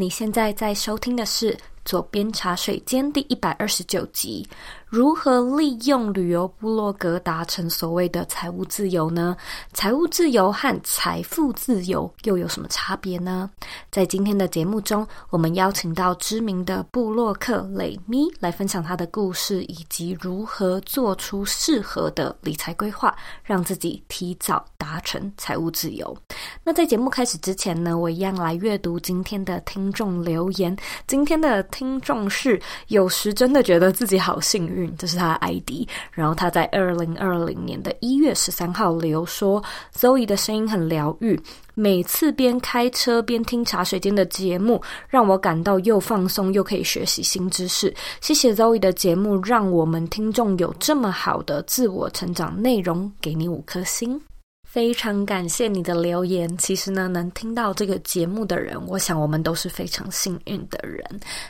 [0.00, 1.52] 你现在在收听的是
[1.84, 4.46] 《左边茶水间》第一百二十九集。
[4.86, 9.36] 如何利用旅游部落格达成所谓的财务自由呢？
[9.72, 13.48] 财务自由和财富自由又有什么差别呢？
[13.92, 26.16] 在今天的节目中，我们邀请到知名的部落客蕾咪来分享她的故事，以及如何做出适合的理财规划，让自己提早达成财务自由。
[26.64, 30.76] 那在节目开始之前呢，我一样来阅读今天的听众留言。
[31.06, 34.94] 今天的听众是，有时真的觉得自己好幸运。
[34.96, 39.62] 这是他的 ID，然后他在二零二零年的一月十三号留说
[39.96, 41.40] ：“Zoe 的声音很疗愈，
[41.74, 47.94] 每次边开车边听茶水间的节目，让我感到又放松又可以学习新知识。
[48.20, 54.20] 谢谢 Zoe 的节目，让我们听众有这么好的自我成长内容，给你五颗星。”
[54.70, 56.56] 非常感谢你的留言。
[56.56, 61.04] 其实呢，能听到这个节目的人，我想我们都是非常幸运的人。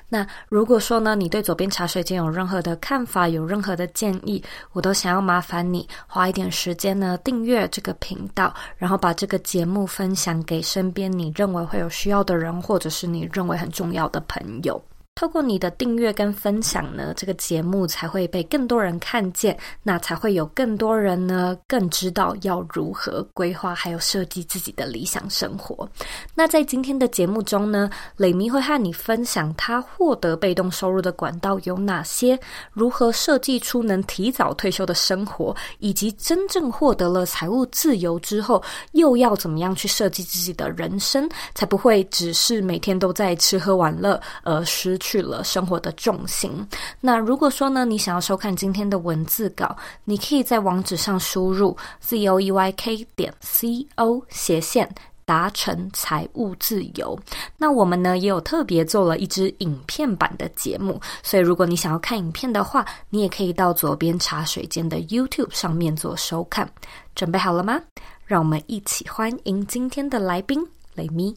[0.08, 14.82] 那如果说呢，你对左边茶水间有任何的看法，有任何的建议，我都想要麻烦你花一点时间呢，订阅这个频道，然后把这个节目分享给身边你认为会有需要的人，或者是你认为很重要的朋友。
[15.20, 25.86] 透过你的订阅跟分享呢，这个节目才会被更多人看见，那才会有更多人呢更知道要如何规划还有设计自己的理想生活。
[26.34, 32.40] 那在今天的节目中呢，磊咪会和你分享他获得被动收入的管道有哪些，
[32.72, 45.09] 如何设计出能提早退休的生活，以及真正获得了财务自由之后，又要怎么样去设计自己的人生，才不会只是每天都在吃喝玩乐而失去。
[45.10, 46.64] 去了生活的重心。
[47.00, 54.88] 那如果说呢，你想要收看今天的文字稿，你可以在网址上输入 z o e y k 点 c o 斜线
[55.24, 57.18] 达成财务自由。
[57.56, 66.70] 那我们呢也有特别做了一支影片版的节目，所以如果你想要看影片的话，你也可以到左边茶水间的 YouTube 上面做收看。
[67.16, 67.80] 准备好了吗？
[68.24, 71.36] 让我们一起欢迎今天的来宾雷咪。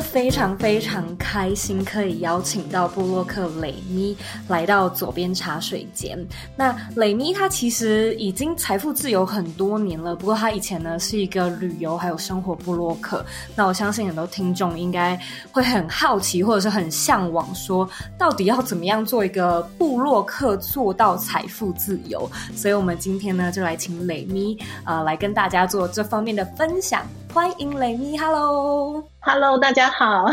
[0.00, 4.16] 非常非常开心，可以邀请到布洛克蕾咪
[4.48, 6.18] 来到左边茶水间。
[6.56, 13.24] 那蕾咪她其实已经财富自由很多年了，不过她以前呢是一个旅游还有生活布洛克。
[13.54, 15.18] 那我相信很多听众应该
[15.50, 22.30] 会很好奇，或者是很向往，说到底要怎么样做一个布洛克做到财富自由？
[22.54, 27.02] 所以我们今天呢就来请蕾咪呃来跟大家做这方面的分享。
[27.32, 28.16] 欢迎蕾咪
[29.26, 30.24] ，Hello，Hello，大家好。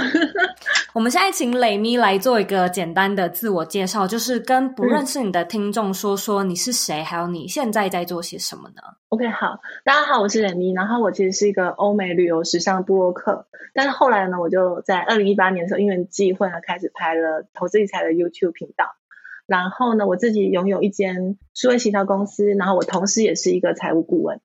[0.94, 10.72] 我们现在请蕾咪来做一个简单的自我介绍，就是跟不认识你的听众说说你是谁，还有你现在在做些什么呢？OK，好，大家好，我是蕾咪。
[10.74, 18.86] 然后我其实是一个欧美旅游时尚部落客，但是后来呢，我就在二零一八年的时候，因缘际会呢，开始拍了投资理财的 YouTube 频道。
[19.48, 24.40] 然后呢，我自己拥有一间数位行销公司，然后我同时也是一个财务顾问。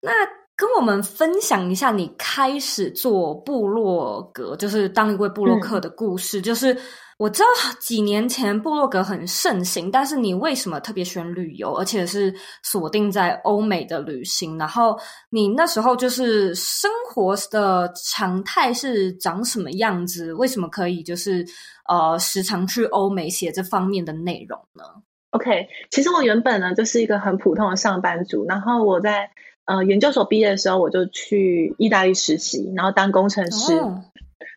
[0.00, 0.10] 那
[0.56, 6.40] 跟我们分享一下你开始做部落格，就是当一位部落客的故事。
[6.40, 6.74] 嗯、就是
[7.18, 7.46] 我知道
[7.78, 14.56] 几年前部落格很盛行，但是你为什么特别喜欢旅游，而且是锁定在欧美的旅行？
[14.56, 20.32] 然后你那时候就是生活的常态是长什么样子？
[20.32, 21.44] 为什么可以就是
[21.86, 24.84] 呃时常去欧美写这方面的内容呢
[25.32, 29.30] ？OK，其实我原本呢就是一个很普通的上班族，然后我在。
[29.66, 34.04] 呃，研究所毕业的时候，我就去意大利实习，然后当工程师，哦、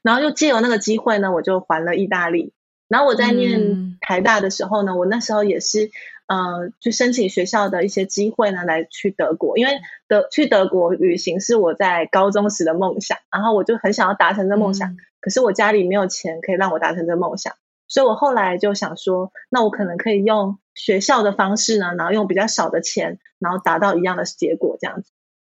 [0.03, 2.53] 然后又借由那个机会呢，我就环了意大利。
[2.88, 5.90] 然后我在念台大的时候呢，嗯、我那时候也是
[6.28, 9.74] 呃，去申请学校的一些机会呢，来去德国，因为
[10.08, 17.53] 德去德国旅行是我在高中时的梦想，然后我就很想要达成这梦想，嗯、可是我家里没有钱可以让我达成这梦想。
[17.90, 25.12] 所以我后来就想说，那我可能可以用学校的方式呢，然后用比较少的钱，然后达到一样的结果这样子。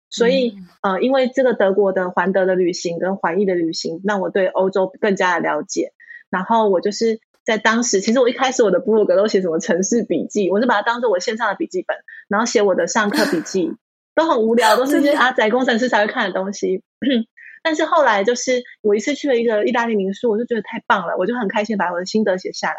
[0.09, 5.93] 所以，呃，因为这个德国的环德的旅行跟环意的旅行，让我对欧洲更加的了解。
[6.29, 11.97] 然后我就是在当时，其实我一开始我的部落格都写什么城市笔记，我是把它当做我线上的笔记本，
[12.27, 13.75] 然后写我的上课笔记，
[14.13, 16.83] 都很无聊，都是一些 阿宅工程师才会看的东西。
[17.63, 22.75] 但是后来就是我一次去了一个意大利民宿，我就觉得太棒了，我就很开心把我的心得写下来。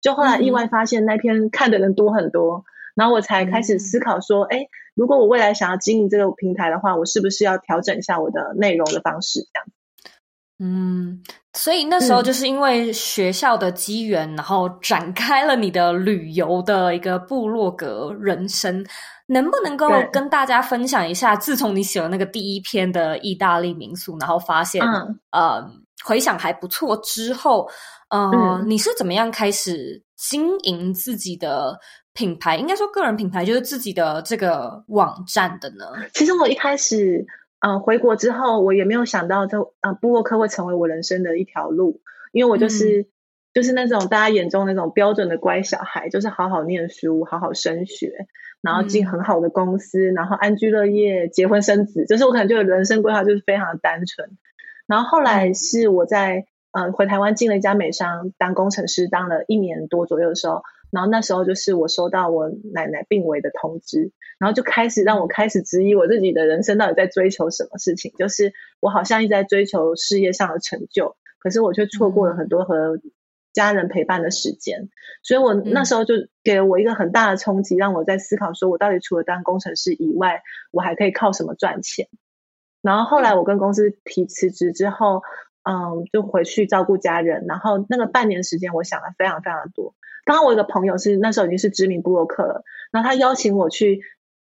[0.00, 2.64] 就后来意外发现那篇看的人多很多，
[2.96, 9.40] 然后我才开始思考说，哎、嗯，如果我未来想要经营这个平台的话，我是不是要调整一下我的内容的方式？
[9.52, 9.66] 这样。
[10.64, 11.22] 嗯，
[11.54, 18.84] 所以那时候就是因为学校的机缘，嗯、然后展开了你的旅游的一个部落格人生。
[19.32, 25.70] 能不能够跟大家分享一下，自从你写了那个第一篇的意大利民宿，然后发现、嗯、呃
[26.04, 27.68] 回想还不错之后，
[28.10, 31.78] 呃、嗯，你是怎么样开始经营自己的
[32.12, 32.56] 品牌？
[32.56, 35.86] 应该说个人品牌，就是自己的这个网站的呢？
[36.14, 37.26] 其实我一开始。
[37.64, 42.00] 嗯、呃，回国之后，我也没有想到这啊，布洛克会成为我人生的一条路，
[42.32, 43.06] 因为我就是、嗯、
[43.54, 48.26] 就是那种大家眼中那种标准的乖小孩，就是好好念书，好好升学，
[48.62, 54.30] 然后进很好的公司，嗯、然后安居乐业，结婚生子，就是我可能就人生规划就是非常的单纯。
[54.86, 60.62] 然后后来是我在呃回台湾进了一家美商当工程师，当了一年多左右的时候。
[60.92, 68.12] 然后那时候就是我收到我奶奶病危的通知，然后就开始让我开始质疑我自己的人生到底在追求什么事情。
[68.18, 72.98] 就是我好像一直在追求事业上的成就，可是我却错过了很多和
[73.52, 74.88] 家人陪伴的时间。
[75.22, 82.08] 所以我那时候就给了我一个很大的冲击，让我在思考说我到底除了当工程师以外，我还可以靠什么赚钱。
[82.80, 85.22] 然后后来我跟公司提辞职之后，
[85.62, 87.44] 嗯，就回去照顾家人。
[87.46, 89.94] 然后那个半年时间，我想了非常非常的多。
[90.24, 94.02] 刚刚我有个朋友是那时候已经是知名部落客了，然后他邀请我去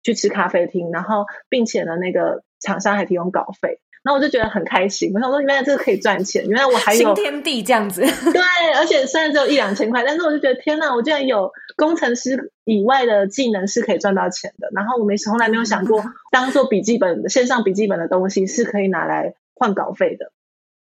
[0.03, 5.11] 去吃咖啡厅，然后并且呢，那个厂商还提供稿费，然后我就觉得很开心。
[5.12, 8.03] 我想说，原来这个可以赚钱，原来我还有新天地这样子。
[8.32, 8.41] 对，
[8.76, 14.69] 而且虽然只有一两千块，但是我就觉得天哪，我居然有工程师以外的技能是可以赚到钱的。
[14.73, 20.31] 然后我没从来没有想过， 当做笔记本线上笔记本的东西是可以拿来换稿费的。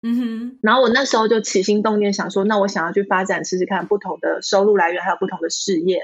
[0.03, 6.01] 嗯哼，然后我那时候就起心动念想说，那我想要去发展试试看不同的收入来源，还有不同的事业，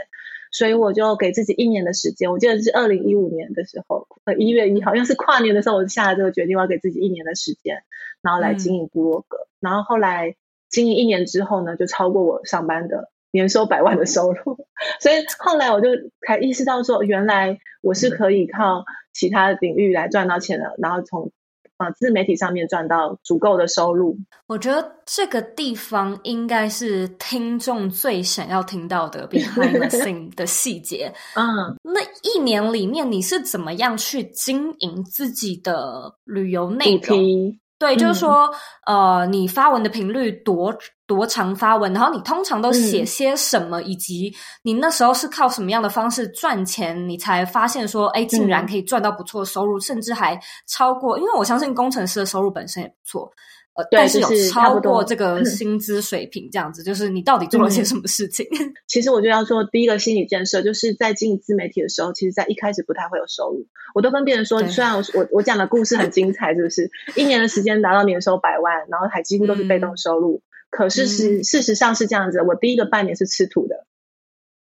[0.51, 2.31] 所以我就给自己一年的时间。
[2.31, 7.83] 我记得是二零一五年的时候，呃，一月一号，因为是跨年的时候，我就下了这个决定，我要给自己一年的时间，
[8.23, 9.37] 然后来经营部落格。
[9.39, 10.37] 嗯、然后后来
[10.69, 14.67] 经营一年之后呢，就超过我上班的年收百万的收入，
[15.01, 15.89] 所以后来我就
[16.27, 21.33] 才意识到说，原来我是可以靠其他领域来赚到钱的，然后从。
[21.81, 31.11] 啊，自媒体上面赚到足够的收入，我觉得这个地方应该是听众最想要听到的 behind the scene 的细节。
[31.35, 37.57] 嗯，那一年里面你是怎么样去经营自己的旅游内容？
[37.81, 38.49] 对，就是说，
[38.85, 40.73] 嗯、呃，你发文的频率多
[41.07, 44.31] 多长发文，然后你通常都写些什么，嗯、以及
[44.63, 53.33] 你那时候是靠什么样的方式赚钱，你才发现说，哎，竟然可以赚到不错的收入，嗯、甚至还超过，因为我相信工程师的收入本身也不错。
[53.75, 58.45] 呃，对但是有超过这个 薪资水平，这样子，就是你到底做了些什么事情？
[58.51, 63.69] 嗯、 其实我就要做第一个心理建设，就是在经营自媒体的时候，其实在一开始不太会有收入。
[63.95, 66.91] 我都跟别人说，虽然我我我讲的故事很精彩，是不是？
[67.15, 70.43] 一年的时间达到年收百万，然后还几乎都是被动收入。
[70.43, 73.87] 嗯、可是是、嗯、事实上是这样子，我第一个半年是吃土的，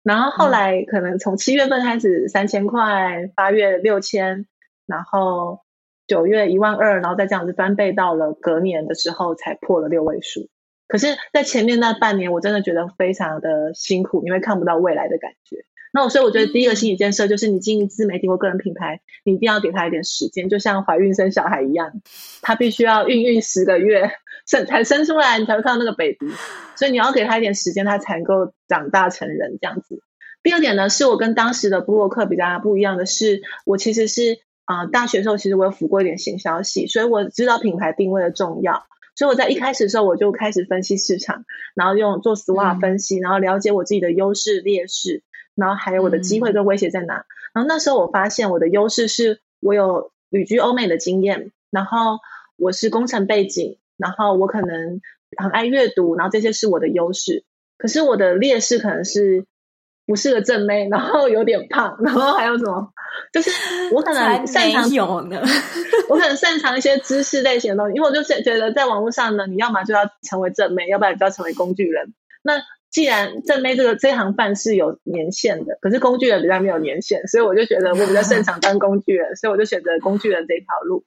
[0.03, 4.45] 然后后来可能从七月份开始三千块，八月六千，
[4.85, 5.61] 然后。
[6.09, 10.49] 九月一万二，然后再这样子翻倍，到了隔年的时候才破了六位数。
[10.87, 15.57] 可是，在前面那半年，我真的觉得非常的辛苦，因为看不到未来的感觉。
[15.93, 22.01] 那我所以我觉得第一个心理建设就是，你经营自媒体或个人品牌，你一定要给他一点时间，就像怀孕生小孩一样，
[22.41, 24.09] 他必须要孕育十个月
[24.47, 26.33] 生才生出来，你才会看到那个 baby。
[26.75, 30.01] 所以你要给他一点时间，他才能够长大成人这样子。
[30.41, 34.39] 第二点呢，是我跟当时的布洛克比较不一样的是，我其实是。
[34.69, 38.85] 啊、呃，大学的时候其实我有辅过一点行销系，所以我知道品牌定位的重要。
[39.15, 45.23] 所以我在一开始的时候我就开始分析市场，然后用做 SWOT 分析，嗯、然后了解我自己的优势劣势，
[45.55, 47.15] 然后还有我的机会跟威胁在哪。
[47.15, 52.19] 嗯、然后那时候我发现我的优势是我有旅居欧美的经验，然后
[52.55, 55.01] 我是工程背景，然后我可能
[55.35, 57.43] 很爱阅读，然后这些是我的优势。
[57.79, 59.47] 可是我的劣势可能是。
[60.09, 62.91] 不是个正妹， 然后有点胖， 然后还有什么？
[63.31, 63.51] 就是
[63.93, 65.39] 我可能擅长有呢，
[66.09, 72.15] 我可能擅长一些知识类型的东西，因为我就是觉得在网络上呢，你要么就要成为正妹，要不然就要成为工具人。
[72.41, 81.05] 那既然正妹这个这行饭是有年限的，可是工具人比较没有年限，所以我就觉得我比较擅长当工具人，所以我就选择工具人这条路。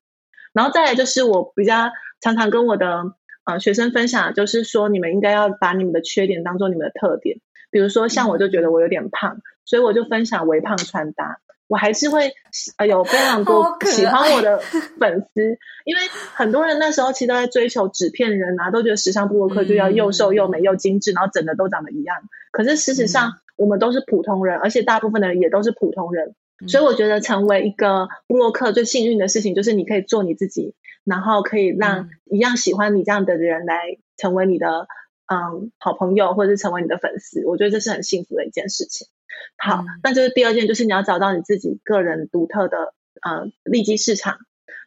[0.53, 1.91] 然后再来就是我比较
[2.21, 3.03] 常常跟我的
[3.47, 7.39] 呃学生分享，就是说你们应该要把你们的缺点当做你们的特点。
[7.73, 11.41] 比如说，像我就觉得我有点胖，嗯、所以我就分享微胖穿搭。
[11.69, 12.35] 我还是会
[12.77, 14.59] 呃有非常多喜欢我的
[15.01, 16.03] 粉丝，因为
[16.35, 22.17] 很多人那时候其实都在追求纸片人啊，都觉得时尚布洛克就要又瘦又美又精致，然后整的都长得一样。
[22.51, 26.35] 可是事实上，我们都是普通人，而且大部分的人也都是普通人。
[26.69, 30.75] 所以我觉得成为一个布洛克最幸运的事情，就是你可以做你自己，
[31.05, 34.87] 然后可以让一样喜欢你这样的人来成为你的
[35.27, 37.45] 嗯好朋友，或者是成为你的粉丝。
[37.47, 39.09] 我觉得这是很幸福的一件事情。
[39.57, 44.39] 好，那、嗯、就是第二件，就是你要找到你自己个人独特的呃利基市场。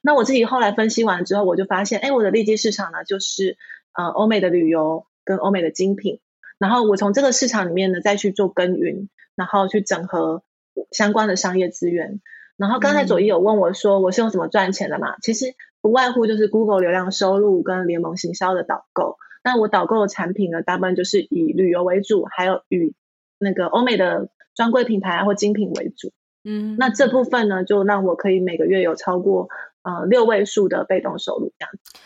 [0.01, 3.57] 那我自己后来分析完之后，我就发现，哎，我的利基市场呢，就是
[3.93, 6.19] 呃欧美的旅游跟欧美的精品。
[6.59, 10.43] 然后我从这个市场里面呢，再去做耕耘，然后去整合
[10.91, 12.21] 相关的商业资源。
[12.55, 15.15] 然后刚才左一有问我说，我是用什么赚钱的嘛？
[15.15, 19.17] 嗯、其实不外乎就是 Google 流量收入跟联盟行销的导购。
[19.45, 22.93] 那我导购的产品呢，大部分就是以旅游为主，还有与
[23.37, 26.11] 那个欧美的专柜品牌或精品为主。
[26.43, 29.47] 嗯，那这部分呢，就让我可以每个月有超过
[29.83, 31.99] 呃六位数的被动收入这样子。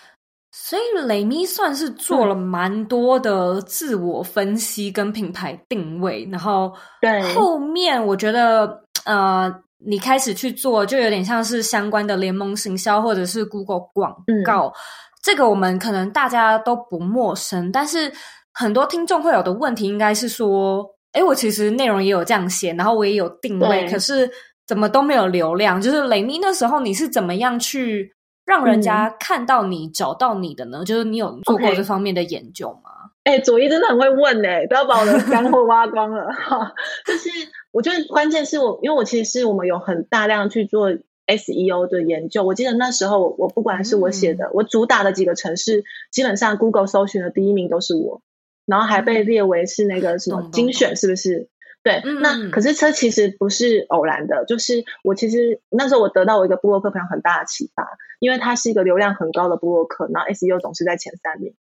[0.51, 14.11] 所以雷咪算是做了蛮多的自我分析跟品牌定位，嗯、然后对后面我觉得呃，你开始去做就有点像是相关的联盟行销或者是 Google 广
[14.45, 14.73] 告，嗯、
[15.21, 18.11] 这个我们可能大家都不陌生，但是
[18.53, 24.29] 很多听众会有的问题应该是说，哎，我其实内容也有这样写，然后我也有定位，可是
[24.65, 25.81] 怎么都没有流量？
[25.81, 28.13] 就是雷米那时候你是怎么样去？
[28.45, 30.83] 让人家看到你、嗯、找到你的呢？
[30.83, 32.89] 就是你有做过这方面的研究吗？
[33.23, 33.35] 哎、okay.
[33.35, 36.73] 欸，左一真的很会问哎、欸，不要把我的 干货挖光了哈。
[37.05, 37.29] 就是
[37.71, 40.89] 我觉得关键是我，因为我其实是我们有很大量去做
[41.37, 42.43] SEO 的研究。
[42.43, 48.21] 我记得那时候我，不管是我写的、嗯，我主打的几个城市，基本上 Google 搜寻的第一名都是我，
[48.65, 51.37] 然后还被列为是那个什么精选，是不是？
[51.37, 51.47] 嗯
[51.81, 57.87] 对，那可是这其实不是偶然的，就是我其实那时候我得到我一个部落客朋友很大的启发，
[58.19, 61.55] 因为他是一个流量很高的部落客，然后 SEO 总是在前三名，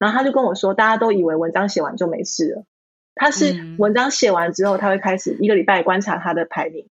[0.00, 2.64] 然后他就跟我说，大家都以为文章写完就没事了，
[3.14, 6.88] 他是文章写完之后，他会开始一个礼拜观察他的排名，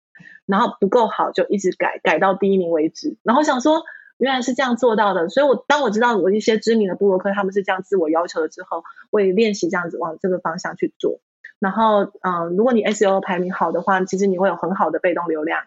[0.48, 3.84] 然后不够好就一直改，改到第一名为止，然后想说
[4.18, 11.20] 原来是这样做到的，所以我当我知道我一些知名的布洛克他们是这样自我要求了之后，我也练习这样子往这个方向去做。
[11.60, 15.64] 然后，嗯、呃，如果你 SEO 排名好的话，其实你会有很好的被动流量。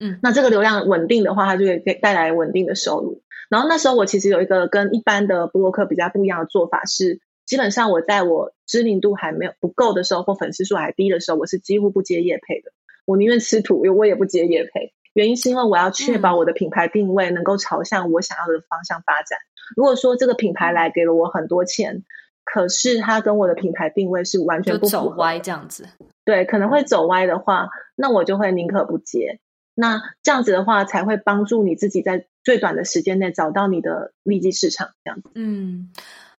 [0.00, 3.22] 嗯，那这个流量稳定的话，它就会给带来稳定的收入。
[3.48, 12.72] 然后那时候我其实有一个跟一般的布洛克比较不一样的做法是，基本上我在我知名度还没有不够的时候，或粉丝数还低的时候，我是几乎不接业配的。
[13.10, 14.92] 我宁愿吃土，我也不接业配。
[15.14, 19.36] 原因是因为我要确保我的品牌定位能够朝向我想要的方向发展。
[19.76, 22.04] 如果说这个品牌来给了我很多钱，
[22.44, 25.88] 可是它跟我的品牌定位是完全不走歪这样子。
[26.24, 29.40] 对，可能会走歪的话，那我就会宁可不接。
[29.74, 34.88] 那这样子的话，才会帮助你自己在最短的时间内找到你的利基市场。
[35.02, 35.28] 这样子。
[35.34, 35.90] 嗯，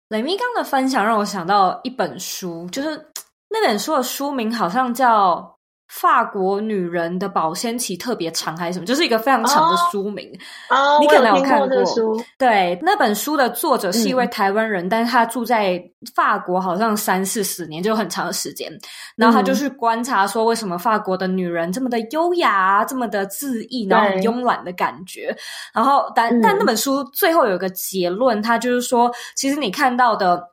[0.08, 2.90] 雷米刚的分享让我想到一本书，就是
[3.52, 5.58] 那本书的书名好像叫。
[5.92, 8.86] 法国女人的保鲜期特别长还是什么？
[8.86, 10.26] 就是一个非常长的书名。
[10.70, 11.68] 哦，你可能有看过。
[11.68, 15.84] 过书对，那本书的作者是一位台湾人，嗯，但是他住在
[16.16, 18.72] 法国，好像三四十年，就很长的时间。
[19.18, 25.36] 然后他就去观察说，为什么法国的女人这么的优雅，这么的恣意，然后很慵懒的感觉。
[25.74, 30.51] 然后，但但那本书最后有一个结论，他就是说，其实你看到的。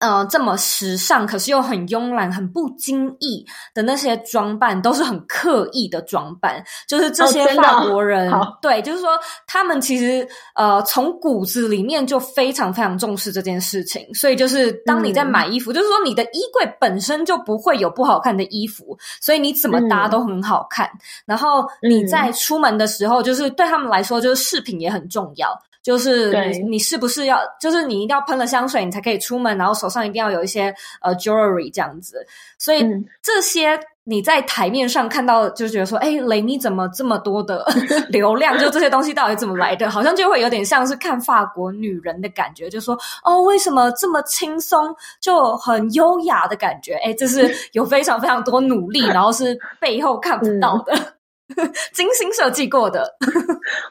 [0.00, 6.62] 呃，这么时尚，可是又很慵懒、很不经意的那些装扮，都是很刻意的装扮。
[6.86, 9.10] 就是这些法国人，哦、对，就是说
[9.46, 14.02] 他们其实呃，从骨子里面就非常非常重视这件事情。
[14.14, 20.86] 所以，就是当你在买衣服，嗯、就是说你的衣柜本身就不会有不好看的衣服，所以你怎么搭都很好看。
[20.86, 25.48] 嗯、然后你在出门的时候，就是对他们来说，就是饰品也很重要。
[25.82, 27.38] 就是你，你是不是要？
[27.60, 32.26] 就是你一定要喷了香水，你才可以出门，然后手上一定要有一些呃 jewelry 这样子。
[32.58, 37.64] 所以、嗯、这些你在台面上看到，就觉得说，哎，雷米怎么这么多的
[38.10, 38.58] 流量？
[38.58, 39.88] 就这些东西到底怎么来的？
[39.88, 46.94] 好像就会有点像是看法国女人的感觉，就说哦，为什么这么轻松，就很优雅的感觉？
[47.04, 50.92] 哎，这是 有非常非常多努力，然后是背后看不到的。
[51.56, 53.10] 嗯精心设计过的，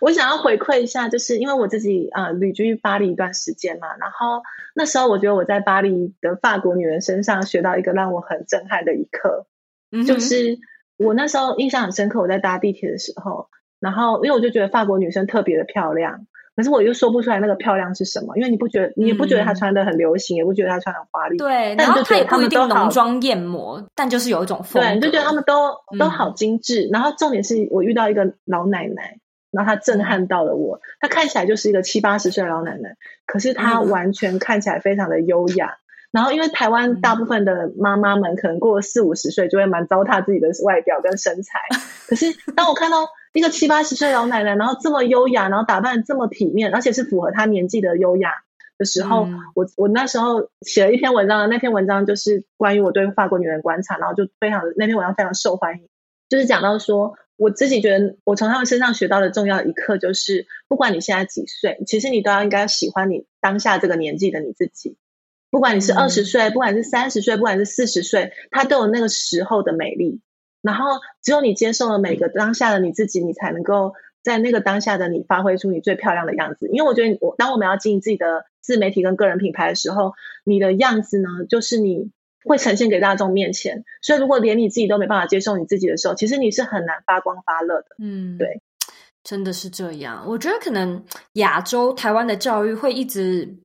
[0.02, 4.42] 我想要回馈一下，就是因为我自己呃旅居巴黎一段时间嘛，然后
[4.76, 9.48] 那时候我觉得我在巴黎的法国女人身上学到一个让我很震撼的一课，
[9.92, 10.58] 嗯，就是
[10.98, 13.50] 我那时候印象很深刻，我在搭地铁的时候，
[13.80, 16.28] 然后因为我就觉得法国女生特别的漂亮。
[16.56, 21.38] 可是我又说不出来那个漂亮是什么，因为你不觉得，你也不觉得她穿的很流行，嗯，也不觉得她穿的很华丽。
[21.38, 24.90] 对，然后她也不一定浓妆艳抹，但就是有一种风格。
[24.90, 26.90] 对，你就觉得她们都都好精致，嗯。
[26.94, 29.20] 然后重点是我遇到一个老奶奶，
[29.58, 30.80] 然后她震撼到了我。
[31.00, 32.96] 她看起来就是一个七八十岁的老奶奶，
[33.26, 35.66] 可是她完全看起来非常的优雅。
[35.66, 41.60] 嗯，然后因为台湾大部分的妈妈们可能过了四五十岁就会蛮糟蹋自己的外表跟身材，
[42.08, 43.08] 可是当我看到。
[43.34, 48.32] 一个七八十岁老奶奶，然后这么优雅，然后打扮这么体面，而且是符合她年纪的优雅
[48.80, 55.88] 的时候，嗯、我我那时候写了一篇文章，那篇文章就是关于我对法国女人观察，然后就非常那篇文章非常受欢迎，
[56.30, 64.98] 就是讲到说，我自己觉得我从他们身上学到的重要一课就是，不管你现在几岁，其实你都要应该喜欢你当下这个年纪的你自己，
[65.50, 70.20] 不管你是二十岁，不管是三十岁，不管是四十岁，它都有那个时候的美丽。
[70.64, 76.68] 然后，只有你接受了每个当下的你自己，你才能够在那个当下的你发挥出你最漂亮的样子。
[76.68, 80.14] 因为我觉得，我当我们要经营自己的自媒体跟个人品牌的时候，
[80.44, 82.12] 你的样子呢，就是你
[82.46, 83.84] 会呈现给大众面前。
[84.02, 87.88] 所以，如果连你自己都没办法接受你自己的时候，其实你是很难发光发热的。
[88.00, 88.62] 嗯，对，
[89.24, 90.24] 真的是这样。
[90.28, 91.04] 我觉得可能
[91.34, 93.58] 亚洲台湾的教育会一直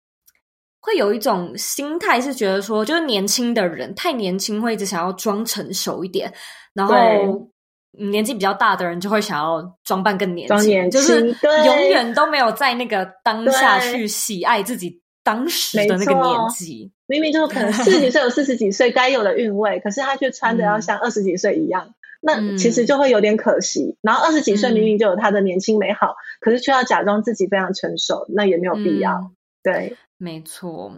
[0.81, 6.33] 会有一种心态，是觉得说，就是年轻的人太年轻，会一直想要装成熟一点。
[6.75, 6.95] 然后
[7.93, 11.37] 年纪比较大的人就会想要装扮更年轻，年轻就是
[11.67, 16.91] 永远都没有在那个当下去喜爱自己当时的那个年纪。
[17.12, 23.97] 明明就可能四十几岁有四十几岁该有的韵味，可是他却穿的要像二十几岁一样，嗯、那其实就会有点可惜。
[24.00, 29.12] 然后二十几岁明明就有他的年轻美好，嗯、可是却要假装自己非常成熟，那也没有必要。
[29.12, 29.31] 嗯、
[29.62, 29.97] 对。
[30.19, 30.92] 没错，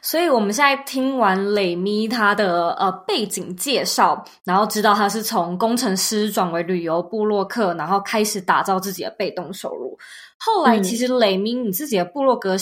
[0.00, 9.98] 所以我们现在听完蕾咪她的呃背景介绍，然后知道她是从工程师转为旅游部落客，然后开始打造自己的被动收入。
[10.38, 12.56] 后来，其实雷明你自己的部落格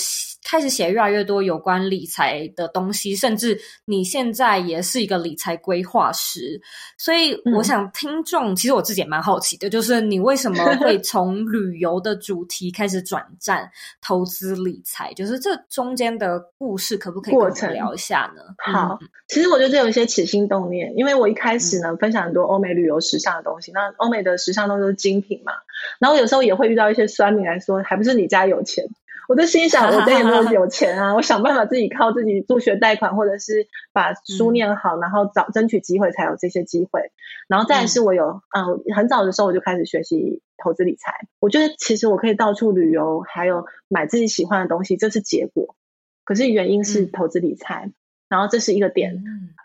[0.49, 6.61] 开始写越来越多有关理财的东西，甚至你现在也是一个理财规划师。
[6.97, 13.68] 所以，我想听众、嗯、其实我自己也蛮好奇的，就是你为什么会 从旅游的主题开始转战
[14.00, 15.12] 投资理财？
[15.14, 18.42] 就是这中间的故事，可不可以过程聊一下呢？
[18.59, 25.52] 好，其实我觉得这有一些起心动念，因为我一开始呢、嗯、分享很多欧美旅游时尚的东西，那欧美的时尚都是精品嘛，
[25.99, 27.80] 然后有时候也会遇到一些酸民来说。
[27.80, 28.87] 说还不是你家有钱，
[29.28, 37.11] 我就心想， 我家也没有有钱啊，我想办法自己靠自己助学贷款，或者是把书念好，然后找争取机会才有这些机会。
[37.48, 41.12] 然后再来是我有，嗯、呃，很早的时候我就开始学习投资理财。
[41.40, 45.74] 我觉得其实我可以到处旅游，还有买自己喜欢的东西，这是结果。
[46.24, 47.90] 可是原因是投资理财，
[48.29, 49.24] 然后这是一个点。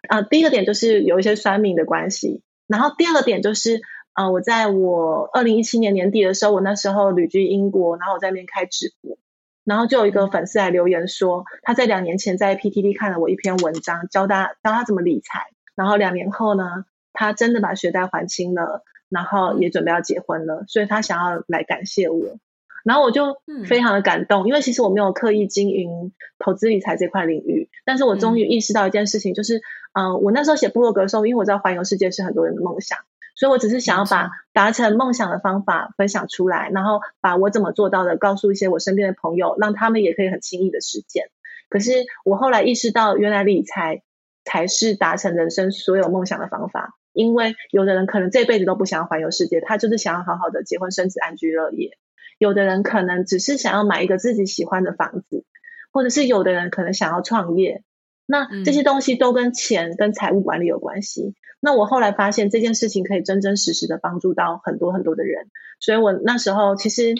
[0.10, 3.82] 啊、呃，第一个点就是有一些酸民的关系，然后第二个点就是。
[4.22, 9.18] 啊、呃，我在我二零一七年年底的时候，我那时候旅居英国，然后我在那边开直播，
[9.64, 22.38] 然后就有一个粉丝来留言说，他在两年前在 PTT 看了我一篇文章，教他教他怎么理财，然后两年后呢，他真的把学贷还清了，然后也准备要结婚了，所以他想要来感谢我，
[22.84, 33.00] 然后我就非常的感动，因为其实我没有刻意经营投资理财这块领域，但是我终于意识到一件事情，就是，嗯、呃，我那时候写部落格的时候，因为我知道环游世界是很多人的梦想。
[33.36, 41.30] 所以我只是想要把达成梦想的方法分享出来，然后把我怎么做到的告诉一些我身边的朋友，让他们也可以很轻易的实践。
[41.70, 44.04] 可是我后来意识到，原来理财
[44.44, 46.98] 才是达成人生所有梦想的方法。
[47.13, 51.89] 因为有的人可能这辈子都不想要环游世界，他就是想要好好的结婚生子、安居乐业；
[52.38, 55.44] 有的人可能只是想要买一个自己喜欢的房子，
[55.91, 57.84] 或者是有的人可能想要创业。
[58.26, 61.36] 那这些东西都跟钱、跟财务管理有关系。
[61.63, 65.47] 那我后来发现这件事情可以真真实实的帮助到很多很多的人，
[65.80, 67.13] 所以我那时候其实，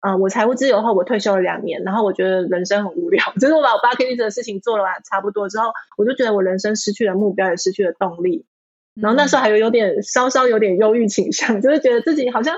[0.00, 8.44] 呃，我财务自由后，我退休了两年，然后我觉得人生很无聊， 就是我把我 bucket list 的事情做了完差不多之后，我就觉得我人生失去了目标，也失去了动力，
[8.94, 12.56] 然后那时候还有有点稍稍有点忧郁倾向， 就是觉得自己好像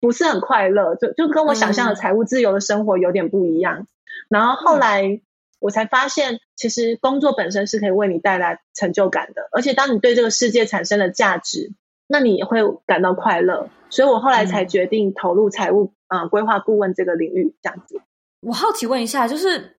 [0.00, 3.86] 不是很快乐，就就跟我想象的财务自由的生活有点不一样，
[4.28, 5.20] 然后后来。
[5.62, 11.72] 我才发现，其实工作本身是可以为你带来成就感的，而且当你对这个世界产生了价值，
[12.08, 13.70] 那你也会感到快乐。
[13.88, 18.00] 所以我后来才决定投入财务啊、嗯呃、规划顾问这个领域，这样子。
[18.40, 19.76] 我好奇问一下，就是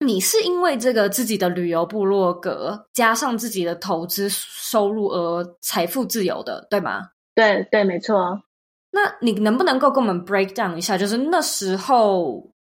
[0.00, 7.08] 你是因为这个自己的旅游部落格加上自己的投资收入而财富自由的，对吗？
[7.34, 8.42] 对对，没错。
[8.90, 12.52] 那你能不能够跟我们 break down 一下，就是那时候？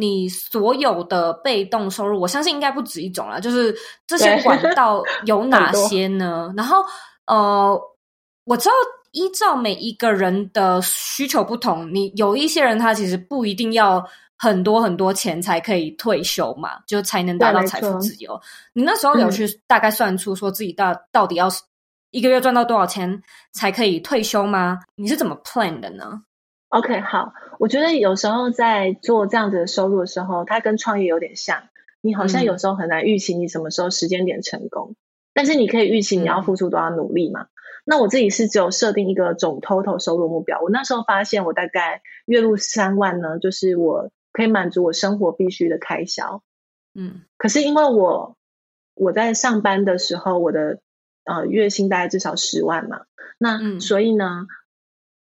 [0.00, 3.40] 你所有的被动收入，我相信应该不止一种啦。
[3.40, 3.74] 就是
[4.06, 6.52] 这些管道有哪些呢？
[6.56, 6.84] 然后，
[7.26, 7.76] 呃，
[8.44, 8.74] 我知道
[9.10, 14.06] 依照每一个人的需求不同，你有一些人他其实不一定要
[14.36, 18.40] 很多很多钱才可以退休嘛，就才能达到财富自由。
[18.72, 21.48] 你那时候有去大概算出说自己到到底要
[22.12, 23.20] 一个月赚到多少钱
[23.52, 24.78] 才可以退休吗？
[24.94, 26.22] 你是怎么 plan 的呢
[26.68, 31.62] ？OK，好，我觉得有时候在做这样子的收入的时候，它跟创业有点像。
[32.00, 34.96] 你好像有时候很难预期你什么时候时间点成功，嗯、
[35.34, 37.42] 但是你可以预期你要付出多少努力嘛。
[37.42, 37.48] 嗯、
[37.84, 40.60] 那我自己是只有设定一个总 total 收入目标。
[40.60, 46.42] 我那时候发现，我大概月入三万呢，就是我可以满足我生活必须的开销。
[46.94, 48.36] 嗯，可是因为我
[48.94, 50.78] 我在上班的时候，我的
[51.24, 53.02] 呃月薪大概至少十万嘛，
[53.38, 54.48] 那所以呢，嗯、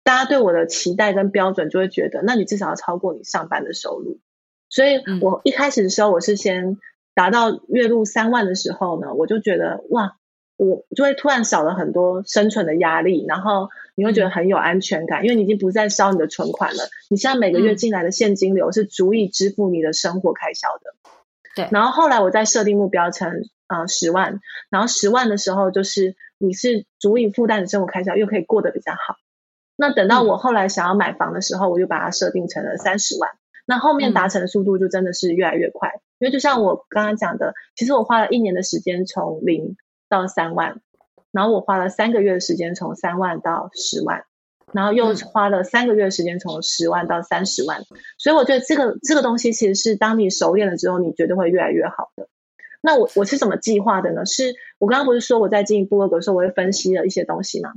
[0.07, 4.21] 大家对我的期待跟标准就会觉得，那你至少要超过你上班的收入。
[4.69, 6.79] 所以我一开始的时候，我是先
[7.13, 10.17] 达到月入三万的时候呢，我就觉得哇，
[10.57, 20.95] 我就会突然少了很多生存的压力，然后你会觉得很有安全感，因为你已经不再烧你的存款了，你现在每个月进来的现金流是足以支付你的生活开销的。
[21.57, 21.69] 对。
[21.73, 23.33] 然后后来我再设定目标成
[23.67, 24.39] 呃十万，
[24.71, 29.17] 然后十万的时候就是你是足以负担的生活开销，又可以过得比较好。
[29.77, 33.31] 那等到我后来想要买房的时候，我就把它设定成了三十万。
[33.69, 39.77] 那后面达成的速度就真的是越来越快，嗯、因为就像我刚刚讲的，其实我花了一年的时间从零
[40.09, 40.81] 到三万，
[41.33, 44.25] 然后我花了三个月的时间从三万到十万，
[44.73, 47.83] 然后又花了三个月的时间从十万到三十万，
[48.19, 52.29] 所以我觉得这个这个东西其实是当你熟练了之后，你绝对会越来越好的。
[52.81, 54.25] 那我我是怎么计划的呢？
[54.27, 57.73] 是我刚刚不是说我在经营部落格的时候，我会分析了一些东西吗？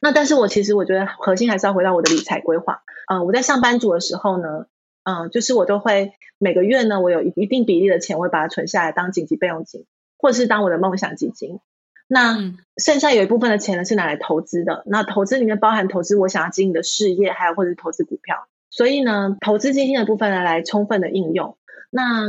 [0.00, 2.82] 那但是我其实我觉得核心还是要回到我的理财规划。
[3.08, 4.66] 嗯、呃，我在上班族的时候呢。
[5.08, 9.84] 嗯，就是我都会每个月呢，我有一定比例的钱，我会把它存下来当紧急备用金，
[10.18, 11.60] 或者是当我的梦想基金。
[12.08, 12.36] 那
[12.76, 14.82] 剩下有一部分的钱呢，是拿来投资的。
[14.84, 18.48] 那投资里面包含投资我想要经营的事业，还有或者是投资股票。
[18.68, 21.56] 所以呢，投资基金的部分呢，来充分的应用，
[21.88, 22.24] 那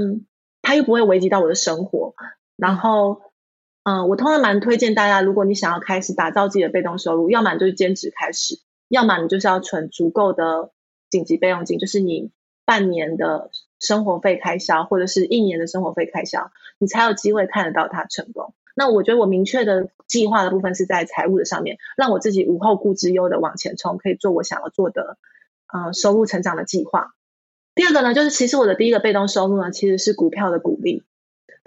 [0.61, 2.13] 它又不会危及到我的生活。
[2.57, 3.21] 然后，
[3.87, 10.71] 嗯，我通常蛮推荐大家，如果你想要开始打造自己的被动收入，要么就是兼职开始，要么你就是要存足够的
[11.09, 12.31] 紧急备用金，就是你。
[12.65, 18.53] 半年的生活费开销，或者是一年的生活费开销，你才有机会看得到它成功。
[18.75, 25.17] 那我觉得我明确的计划的部分是在财务的上面，让我自己无后顾之忧的往前冲，可以做我想要做的，
[25.71, 27.13] 呃，收入成长的计划。
[27.73, 31.05] 第二个呢，就是其实我的第一个被动收入呢，其实是股票的股利。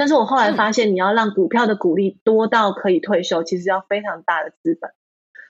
[0.01, 4.93] 但是我后来发现，你要让股票的股利多到可以退休，其实要非常大的资本。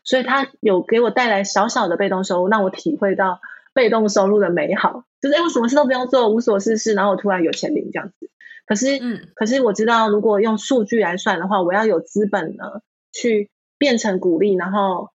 [0.03, 3.39] 所以它有给我带来小小的被动收入，让我体会到
[3.73, 5.05] 被动收入的美好。
[5.21, 8.29] 就是哎，我什么事都不用做，无所事事，然后我突然有钱领这样子。
[8.67, 12.83] 可是，嗯，可是我知道，如果用数据来算的话，我要有资本呢，
[13.13, 15.11] 去变成股利，然后，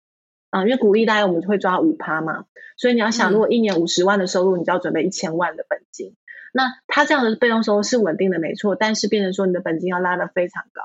[0.52, 2.44] 嗯、呃，因为股利大概我们就会抓五趴嘛，
[2.76, 6.14] 所以你要想，如果一年五十万的收入，你就要准备一千万的本金。
[6.54, 10.82] 嗯、那它这样的被动收入是稳定的，没错，但是变成说你的本金要拉得非常高。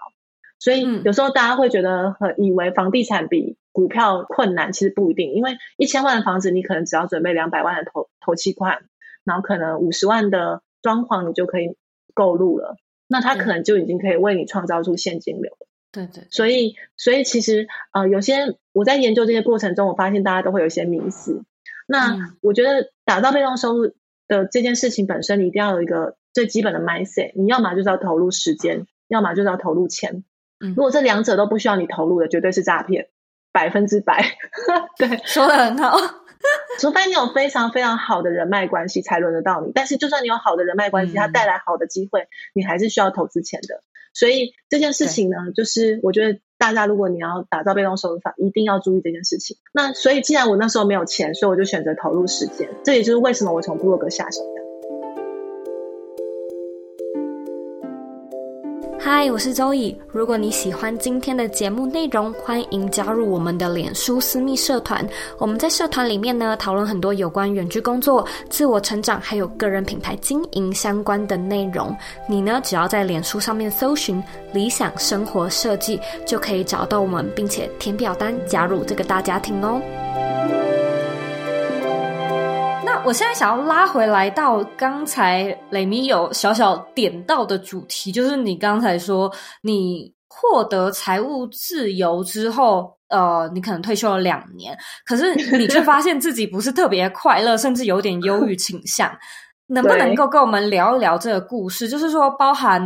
[0.60, 8.80] 所以有时候大家会觉得很以为房地产比股票困难，其实不一定，因为一千万的房子，你可能只要准备两百万的投投期款。
[9.26, 11.76] 然后可能五十万的装潢你就可以
[12.16, 12.78] 购入了，
[13.08, 15.68] 那他可能就已经可以为你创造出现金流了。
[15.92, 21.44] 对对，所以所以其实呃，有些我在研究这些过程中，我发现大家都会有一些迷思。
[21.86, 23.94] 那我觉得打造被动收入
[24.30, 30.24] 的这件事情本身，你一定要有一个最基本的 mindset，你要么就是要投入时间，要么就是要投入钱。
[30.62, 33.10] 嗯，如果这两者都不需要你投入的，绝对是诈骗，
[33.52, 34.24] 百分之百。
[34.98, 35.98] 对，说的很好。
[36.80, 39.74] 除非你有非常非常好的人脉关系，才轮得到你。
[39.76, 43.84] 但是，就算你有好的人脉关系，它带来好的机会，你还是需要投资钱的。
[44.14, 49.58] 所以这件事情呢，就是我觉得大家如果你要打造被动收入法，一定要注意这件事情。
[49.74, 52.70] 那所以，既然我那时候没有钱，所以我就选择投入时间。
[52.84, 54.42] 这也就是为什么我从部落格下手。
[59.02, 59.98] 嗨，我是周乙。
[60.12, 65.08] 如果你喜欢今天的节目内容，欢迎加入我们的脸书私密社团。
[65.38, 71.96] 我们在社团里面呢，讨论很多有关远距工作、自我成长，还有个人品牌经营相关的内容。
[72.28, 79.82] 你呢，只要在脸书上面搜寻“理想生活设计”，就可以找到我们，并且填表单加入这个大家庭哦。
[83.06, 89.32] 我现在想要拉回来到刚才雷米有小小点到的主题，就是你刚才说
[89.62, 99.12] 你获得财务自由之后，呃，你可能退休了两年，可是你却发现自己不是特别快乐，甚至有点忧郁倾向。
[99.68, 101.88] 能不能够跟我们聊一聊这个故事？
[101.88, 102.82] 就是说，包含，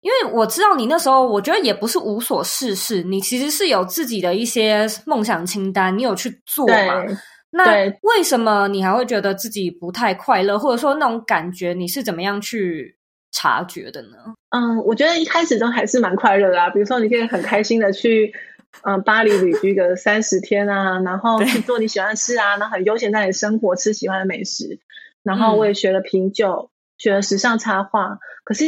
[0.00, 7.04] 因为我知道你那时候，我觉得也不是无所事事，你其实是有自己的一些梦想清单，你有去做嘛？
[7.50, 12.96] 那为什么你还会觉得自己不太快乐，或者说那种感觉你是怎么样去
[13.32, 14.16] 察觉的呢？
[14.50, 16.68] 嗯，我觉得一开始都还是蛮快乐的啊。
[16.70, 18.34] 比如说，你可以很开心的去
[18.82, 24.78] 嗯巴黎旅居个三十天啊，然后去做你喜欢的事啊，然后很悠闲在你生活，吃喜欢的美食。
[25.22, 28.18] 然后我也学了品酒，嗯、学了时尚插画。
[28.44, 28.64] 可是，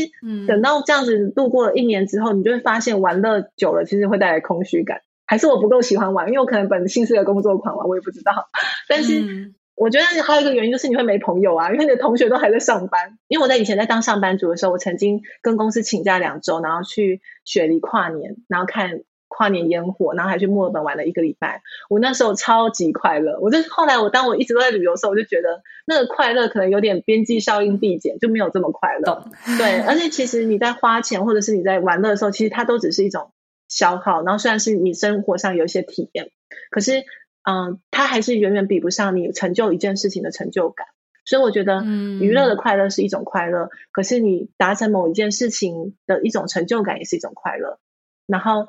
[0.46, 5.00] 等到这样子度过了一年之后，你就会发现玩乐久了，其实会带来空虚感。
[5.30, 6.26] 还是我不够喜欢玩？
[6.26, 8.48] 因为我可能本性是个工作狂嘛，我也不知道。
[8.90, 13.16] 但是我觉得还有一个原因就是你会没朋友啊，因为你的同学都还在上班。
[13.28, 19.02] 因为我在以前在当上班族的时候，我曾经跟公司请假两周，然后去雪梨跨年，然后看。
[19.32, 21.62] 跨年烟火，然后还去墨尔本玩了一个礼拜。
[21.88, 23.38] 我那时候超级快乐。
[23.40, 29.04] 我就后来，我当我一直都在旅游的时候，我就觉得那个快乐可能有点边际效应递减，就没有这么快乐。
[29.04, 29.32] 懂。
[29.56, 33.30] 对，而且其实你在花钱或者是你在玩乐的时候，其实它都只是一种
[33.70, 34.22] 消耗。
[34.22, 36.30] 然后虽然是你生活上有一些体验，
[36.70, 37.04] 可是
[37.48, 40.86] 嗯，它还是远远比不上你成就一件事情的成就感。
[41.24, 41.82] 所以我觉得，
[42.20, 47.78] 娱乐的快乐是一种快乐，嗯，可是你达成某一件事情的一种成就感也是一种快乐。
[48.26, 48.66] 然后。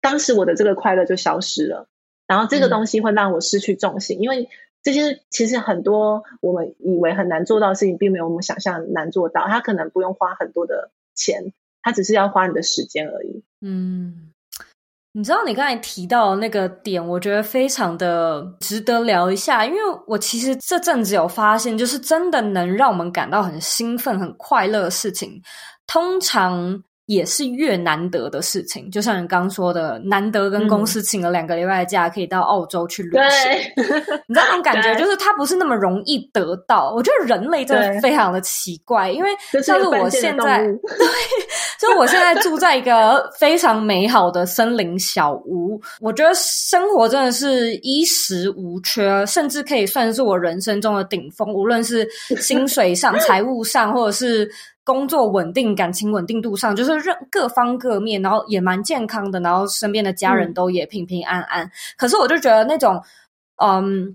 [0.00, 1.88] 当时我的这个快乐就消失了，
[2.26, 4.50] 然后这个东西会让我失去重心，嗯、因为
[4.82, 9.46] 这些其实很多我们以为很难做到的事情，并没有我们想象难做到。
[9.48, 13.44] 它可能不用花很多的钱，他只是要花你的时间而已。
[13.60, 14.32] 嗯，
[15.12, 25.40] 你知道你刚才提到那个点，我觉得非常的值得聊一下，因为我其实这阵子有发现，就是真的能让我们感到很兴奋、很快乐的事情，
[25.86, 26.82] 通常。
[27.06, 33.84] 也是越难得的事情，就像你刚刚说的，难得跟公司请了两个礼拜的假，可以到澳洲去旅行。
[34.26, 36.92] 你知道那种感觉，就是它不是那么容易得到。
[36.94, 39.28] 我觉得人类真的非常的奇怪，因为
[39.62, 40.78] 像是我现在，对，
[41.78, 52.08] 就是我现在住在一个非常美好的森林小屋，我觉得生活真的是衣食无缺，甚至可以算是我人生中的顶峰，无论是
[52.40, 54.50] 薪水上、 财务上，或者是。
[54.84, 61.64] 工作稳定、感情稳定度上，就是任各方各面，然后也蛮健康的，然后身边的家人都也平平安安。
[61.64, 63.02] 嗯、可是我就觉得那种，
[63.62, 64.14] 嗯，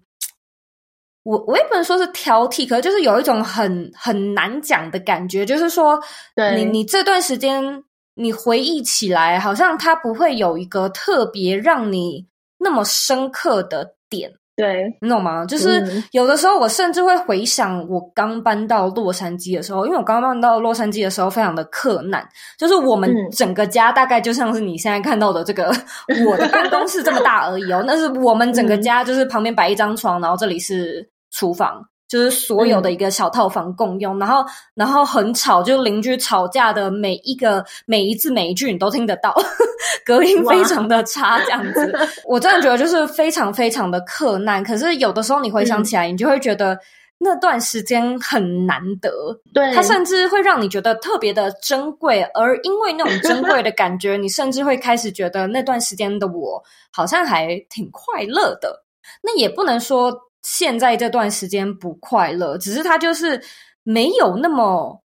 [1.24, 6.00] 我我也不能说是挑剔，可是就是有一种很很难讲的感觉，就是说，
[6.36, 12.28] 对你你这段时间你回忆起来，好像它不会有一个特别让你
[12.60, 14.32] 那么深刻的点。
[14.60, 15.46] 对，你懂吗？
[15.46, 25.72] 就是有的时候，我甚至会回想我刚搬到洛杉矶的时候，因为我刚搬到洛杉矶的时候非常的困难，就是我们整个家大概就像是你现在看到的这个
[26.28, 31.82] 我的办公室这么大而已哦，那是我们整个家，就是旁边摆一张床，然后这里是厨房。
[32.10, 34.44] 就是所有的一个小套房共用，嗯、然后
[34.74, 39.32] 然后很吵，就邻居吵架的每一个每一字每一句你都听得到，
[40.04, 41.96] 隔音非常的差，这样子，
[42.26, 44.64] 我真的觉得就是非常非常的克难。
[44.64, 46.76] 可是有的时候你回想起来，嗯、你就会觉得
[47.20, 49.12] 那段时间很难得，
[49.54, 56.60] 对，它甚至会让你觉得特别的珍贵，而因为那种珍贵的感觉，你甚至会开始觉得那段时间的我
[56.92, 58.84] 好像还挺快乐的。
[59.22, 60.12] 那也不能说。
[60.44, 63.42] 现在这段时间不快乐，只是他就是
[63.84, 65.02] 没有那么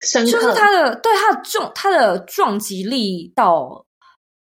[0.00, 3.84] 深刻，就是他的对他的重他的撞击力到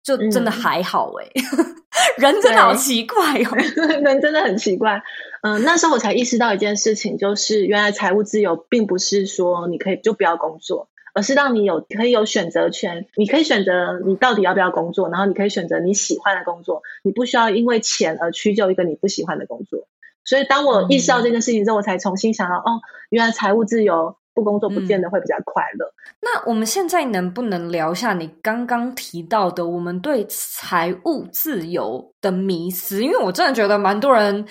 [0.03, 1.75] 就真的还好哎、欸嗯、
[2.17, 3.55] 人真的好奇怪哦，
[4.01, 5.01] 人真的很奇怪。
[5.41, 19.88] 嗯、呃，那时候我才意识到一件事情，就是原来财务自由并不是说你可以就不要工作，而是让你有可以有选择权，你可以选择你到底要不要工作，然后你可以选择你喜欢的工作，你不需要因为钱而屈就一个你不喜欢的工作。
[20.29, 25.87] 所以，当我意识到这件事情之后，我才重新想到，嗯、哦，原来财务自由不工作不见得会比较快乐。
[25.87, 26.13] 嗯。
[26.21, 33.01] 那我们现在能不能聊一下你刚刚提到的我们对财务自由的迷思？
[33.03, 34.45] 因为我真的觉得蛮多人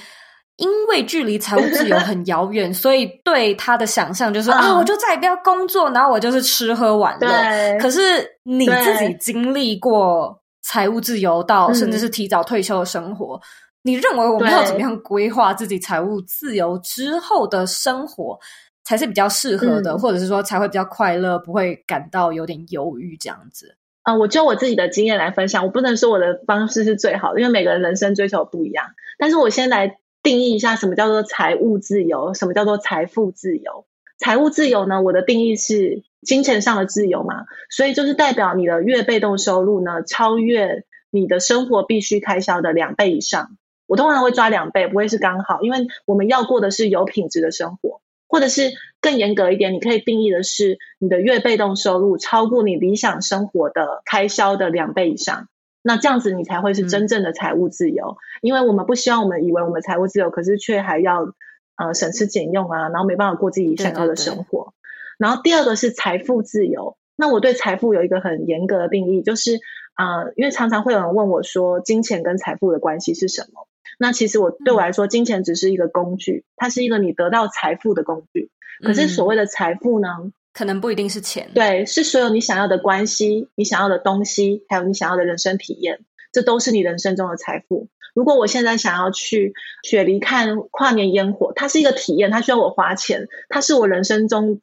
[0.56, 7.78] 因为距离财务自由很遥远， 所以对他的想象就是啊、我就再也不要工作，然后我就是吃喝玩乐。
[7.78, 13.36] 可是你自己经历过财务自由到甚至是提早退休的生活。
[13.36, 13.40] 嗯
[13.82, 18.38] 你认为我们要怎么样规划自己财务自由之后的生活
[18.84, 23.76] 才是比较适合的，嗯、或者是说才会比较快乐，不会感到有点犹豫这样子？
[24.02, 28.86] 啊、呃，我就我自己的经验来分享，我不能说我的方式是最好的，因为每个人人生追求不一样。
[29.18, 33.86] 但是我先来定义一下什么叫做财务自由，什么叫做财富自由。
[34.18, 43.56] 财务自由呢，我的定义是金钱上的自由嘛，所以就是代表你的月被动收入呢，超越你的生活必须开销的两倍以上。
[43.88, 48.70] 我通常会抓两倍，不会是刚好，因为我们要过的是有品质的生活，或者是
[49.00, 55.48] 更严格一点，你可以定义的是你的月被动收入超过你理想生活的开销的两倍以上，
[55.82, 58.18] 那这样子你才会是真正的财务自由。
[58.18, 61.32] 嗯、因为我们不希望我们以为我们财务自由，可是却还要
[61.76, 64.42] 呃省吃俭用啊，然后没办法过自己想要的生活。
[64.42, 64.74] 对对对。
[65.18, 69.58] 然后第二个是财富自由，那我对财富有一个很严格的定义，就是
[69.96, 73.66] 呃，因为常常会有人问我说，金钱跟财富的关系是什么？
[73.98, 78.50] 那其实我对我来说，金钱只是一个工具，它是一个你得到财富的工具。
[78.82, 80.08] 可是所谓的财富呢，
[80.54, 81.50] 可能不一定是钱。
[81.52, 86.00] 对，是所有你想要的关系、你想要的东西，还有你想要的人生体验。
[86.32, 87.88] 这都是你人生中的财富。
[88.14, 94.60] 如果我现在想要去雪梨看跨年烟火，它是一个体验，它需要我花钱，它是我人生中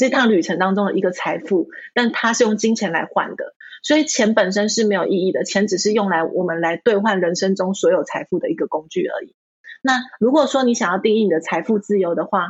[0.00, 9.36] 这趟旅程当中的一个财富，但它是用金钱来换的，所以钱本身是没有意义的，钱只是用来我们来兑换人生中所有财富的一个工具而已。
[9.82, 12.48] 那如果说你想要定义你的财富自由的话，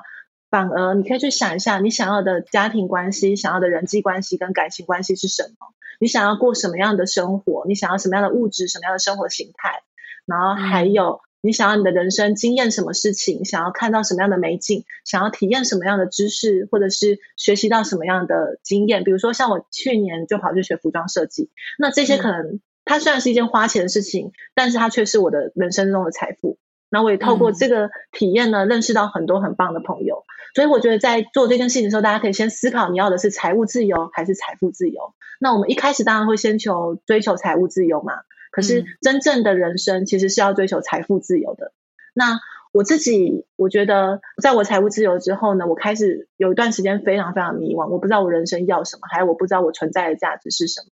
[0.48, 5.74] 反而你可以去想一下，你想要的家庭关系、想要的人际关系跟感情关系是什么？
[5.98, 7.64] 你想要过什么样的生活？
[7.66, 9.82] 你想要什么样的物质、什么样的生活形态？
[10.24, 13.44] 然后还有你想要你的人生经验什么事情？
[13.44, 14.84] 想要看到什么样的美景？
[15.04, 19.04] 想要体验什么样的知识，或者是学习到什么样的经验？
[19.04, 26.58] 比如说像我去年就跑去学服装设计，那这些可能它虽然是一件花钱的事情，但是它却是我的人生中的财富。
[26.92, 30.24] 那我也透过这个体验呢，认识到很多很棒的朋友。
[30.56, 35.14] 所以我觉得在做这件事情的时候，大家可以先思考你要的是财务自由还是财富自由。
[35.38, 38.14] 那我们一开始当然会先求追求财务自由嘛，
[38.50, 41.66] 可是真正的人生其实是要追求财富自由的。
[41.66, 41.72] 嗯、
[42.14, 42.40] 那
[42.72, 50.86] 我自己我觉得，在我财务自由之后呢，我开始有一段时间非常非常迷惘，我不知道我人生要什么，还有我不知道我存在的价值是什么。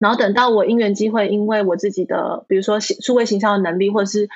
[0.00, 4.28] 然后等到我因缘机会，因为我自己的比如说数位形象的能力，或者是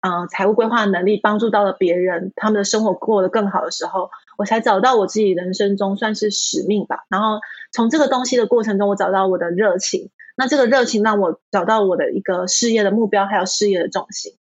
[0.00, 7.04] 嗯，财务规划能力帮助到了别人，他们的生活过得更好的时候，我才找到我自己人生中算是使命吧。
[7.10, 7.40] 然后
[7.72, 10.10] 从这个东西的过程中，我找到我的热情。
[10.38, 14.32] 那这个热情让我找到我的一个事业的目标，还有事业的重心。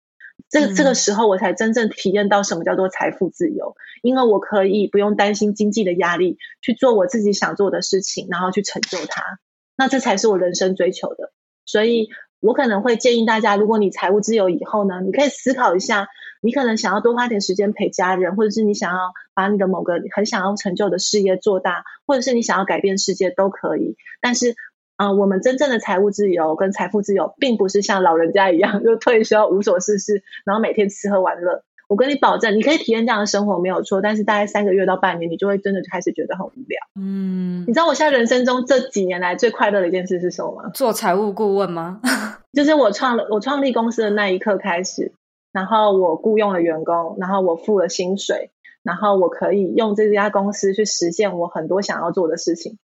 [0.51, 9.41] 这这个时候，我才真正体验到什么叫做财富自由，因为我可以不用担心经济的压力，去做我自己想做的事情，然后去成就它。
[9.77, 11.33] 那这才是我人生追求的。
[11.65, 12.11] 所以。
[12.41, 16.07] 我可能会建议大家，如果你财务自由以后呢，你可以思考一下，
[16.43, 18.99] 你可能想要多花点时间陪家人，或者是你想要
[19.35, 23.97] 把你的某个很想要成就的事业做大，或者是你想要改变世界都可以。
[24.21, 24.55] 但是，
[24.97, 31.63] 嗯、呃，我们真正的财务自由跟财富自由，并不是像老人家一样，就退休无所事事，然后每天吃喝玩乐。
[31.89, 36.81] 我跟你保证，你可以体验这样的生活没有错，但是大概三个月到半年，你就会真的就开始觉得很无聊。
[36.97, 40.71] 嗯，你知道我现在人生中这几年来最快乐的一件事是什么吗？
[40.75, 42.01] 做财务顾问吗？
[42.55, 45.13] 就是我创了我创立公司的那一刻开始，
[45.53, 48.51] 然后我雇佣了员工，然后我付了薪水，
[48.83, 52.79] 然后我可以用这家公司去实现我很多想要做的事情。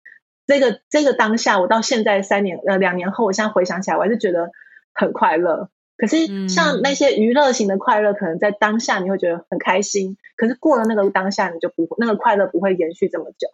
[0.51, 4.51] 这个这个当下，我到现在三年呃两年后，我现在回想起来，我还是觉得
[4.93, 5.69] 很快乐。
[5.97, 13.47] 可是，像那些娱乐型的快乐，可能在当下你会觉得很开心，可是过了那个当下，你就不会那个快乐不会延续这么久。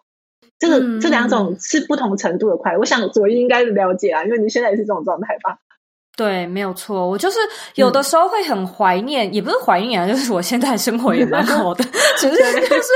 [0.57, 5.59] 这个这两种是不同程度的快乐，我想左一应该了解啊，因为你现在也是这种状态吧。
[6.17, 7.07] 对，没有错。
[7.07, 7.37] 我就是
[7.75, 11.83] 有的时候会很怀念，嗯、也不是怀念啊，就是我现在生活也蛮好的。
[12.17, 12.87] 只是就是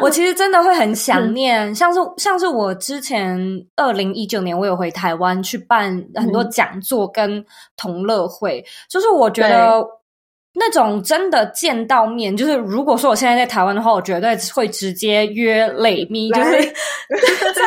[0.00, 3.38] 我其实真的会很想念，嗯、像是像是我之前
[3.76, 7.44] 二零一九年，我有回台湾去办很多讲座跟
[7.76, 9.86] 同乐会，嗯、就是我觉得
[10.54, 16.52] 那种真的见到面，就是如果说我现在在台湾的话，我绝对会直接约磊咪，就是
[17.52, 17.62] 在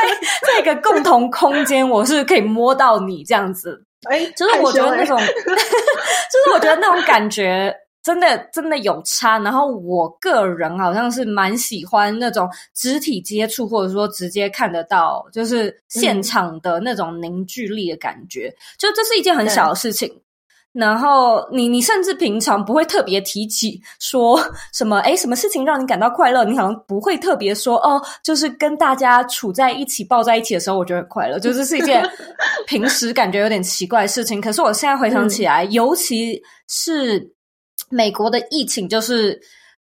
[0.47, 3.83] 在一个共同空间，我是可以摸到你这样子。
[4.09, 9.39] 哎，就是我觉得那种， 就是我觉得那种感觉真的真的有差。
[9.39, 18.47] 然后我个人好像是蛮喜欢那种肢体接触，或者说直接看得到，就是现场的那种凝聚力的感觉。
[18.47, 20.21] 嗯、就这是一件很小的事情。
[20.75, 24.39] 然后你你甚至平常不会特别提起说
[24.73, 26.43] 什么，诶，什么事情让你感到快乐？
[26.43, 31.39] 你好像不会特别说哦，就是跟大家处在一起抱在一起的时候，我觉得很快乐。
[31.39, 32.03] 就是是一件
[32.67, 34.41] 平时感觉有点奇怪的事情。
[34.41, 37.31] 可是我现在回想起来，嗯、尤其是
[37.89, 39.39] 美国的疫情，就是。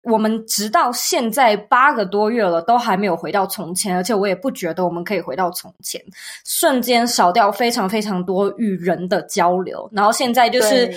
[0.03, 6.01] 我们直到现在八个多月了，都还没有回到从前，而且我也不觉得我们可以回到从前。
[6.45, 10.91] 瞬间少掉非常非常多与人的交流，然后现在就是。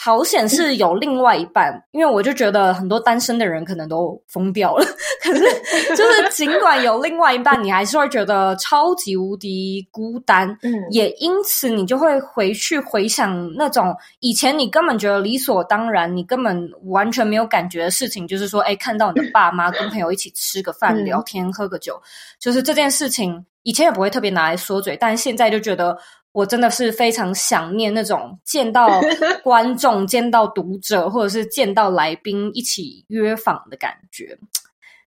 [0.00, 4.86] 好险是有另外一半，因为我就觉得很多单身的人可能都疯掉了。
[5.20, 10.48] 可是，就是尽管有另外一半，你还是会觉得超级无敌孤单。
[10.62, 22.00] 嗯，也因此你就会回去回想那种以前你根本觉得理所当然，你根本完全没有感觉的事情，就是说，哎，看到你的爸妈跟朋友一起吃个饭、聊天、喝个酒，
[22.38, 25.98] 就是这件事情，以前也不会特别拿来说嘴，但是现在就觉得。
[26.38, 29.00] 我真的是非常想念那种见到
[29.42, 34.38] 观众、见到读者，或者是见到来宾一起约访的感觉，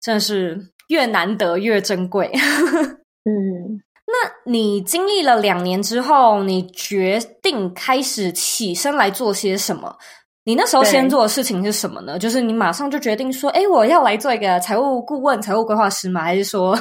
[0.01, 0.57] 真的是
[0.87, 2.31] 越难得越珍贵。
[3.27, 9.97] 嗯，那你经历了两年之后，你决定开始起身来做些什么？
[10.45, 12.17] 你那时候先做的事情是什么呢？
[12.17, 16.73] 就是你马上就决定说：“诶，我要来做一个财务顾问、财务规划师吗？”还是说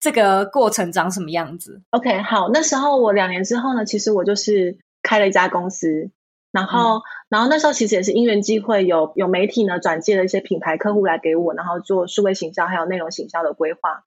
[0.00, 6.10] 这个过程长什么样子？OK，好，那时候我两年之后呢，其实我就是开了一家公司。
[6.52, 14.02] 然后，嗯、然后那时候其实也是因缘机会有，有有媒体呢转介了一些品牌客户来给我，然后做数位行销还有内容行销的规划。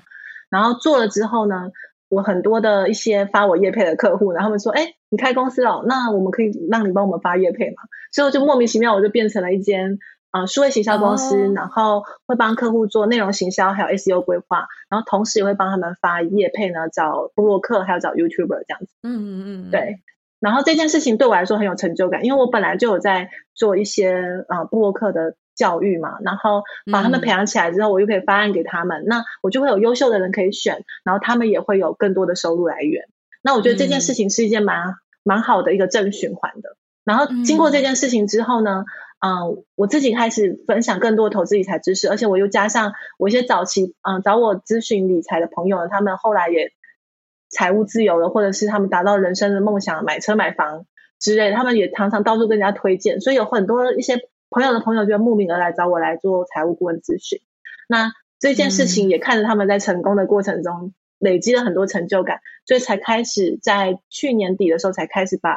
[0.49, 1.71] 然后做了之后呢，
[2.09, 9.97] 我很多的一些发我业配的客户，然后他们说：“哎，你开公司了，那我们可以让你帮我们发业配嘛？”所以我就莫名其妙，我就变成了一间
[10.34, 18.88] 呃数位行销公司，哦、然后会帮客户做内容行销，还有 SEO 规划，然后同时也会帮他们发业配呢，找布洛克，还有找 YouTuber 这样子。
[19.03, 20.01] 嗯嗯嗯，对。
[20.39, 33.05] 然后这件事情对我来说很有成就感，因为我本来就有在做一些呃布洛克的教育嘛，然后把他们培养起来之后，我又可以发案给他们，嗯、那我就会有优秀的人可以选，然后他们也会有更多的收入来源。
[33.41, 36.75] 那我觉得这件事情是一件蛮、嗯、蛮好的一个正循环的。
[37.05, 38.84] 然后经过这件事情之后呢，
[39.24, 46.71] 嗯、呃，我自己开始分享更多投资理财知识，而且我又加上我一些早期嗯、呃、找我咨询理财的朋友，他们后来也。
[47.55, 50.88] 财务自由了，或者是他们达到人生的梦想，买车买房
[51.19, 54.19] 之类，他们也常常到处跟人家推荐，所以有很多一些
[54.49, 57.39] 朋友的朋友就慕名而来找我来做财务顾问咨询。
[57.88, 65.51] 那这件事情也看着他们在成功的过程中、嗯、累积了很多成就感，所以才开始在去年底的时候才开始把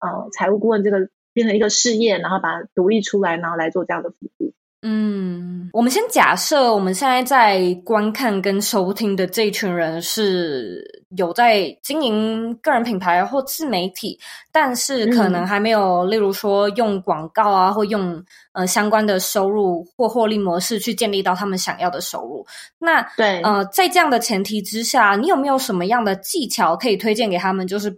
[0.00, 1.08] 呃财务顾问这个
[1.38, 4.52] 变成一个事业，然后把它独立出来，然后来做这样的服务。
[4.82, 10.84] 嗯，我们先假设我们现在在观看跟收听的这一群人是
[11.16, 14.18] 有在经营个人品牌或自媒体，
[14.52, 18.20] 但是可能还没有，例如说用广告啊，或用
[18.52, 22.44] 呃相关的收入或获利模式去建立到他们想要的收入。
[22.78, 27.66] 那对，呃，在这样的前提之下，你有没有什么样的技巧可以推荐给他们？
[27.66, 27.96] 就是。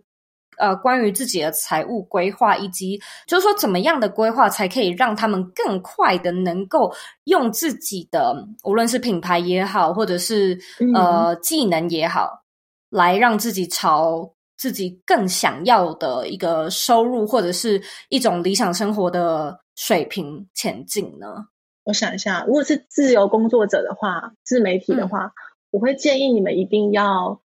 [0.58, 6.92] 呃，关于自己的财务规划，以及就是说，怎么样的规划才可以让他们更快的能够
[7.24, 10.58] 用自己的，无论是品牌也好，或者是
[10.94, 12.42] 呃技能也好，
[12.90, 17.80] 来让自己朝自己更想要的一个收入，或者是
[18.10, 21.46] 一种理想生活的水平前进呢？
[21.84, 25.32] 我想一下，如果是自由工作者的话，自媒体的话，嗯、
[25.70, 27.40] 我会建议你们一定要。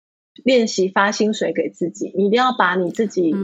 [0.45, 3.35] 练习发薪水给自己，你一定要把你自己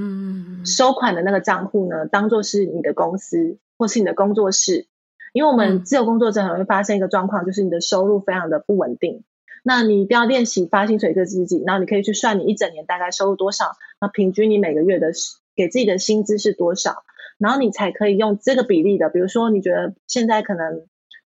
[0.64, 4.86] 收款的那个账户呢，当做是你的公司或是你的工作室。
[5.34, 9.24] 因为我们自由工作者很容易发生一个状况，就是你的收入非常的不稳定。
[9.62, 15.12] 那你一定要练习发薪水给自己，然后你可以去算你一整年大概收入多少，那平均你每个月的
[15.54, 17.02] 给自己的薪资是多少，
[17.36, 20.86] 然后你才可以用这个比例的，比如说你觉得现在可能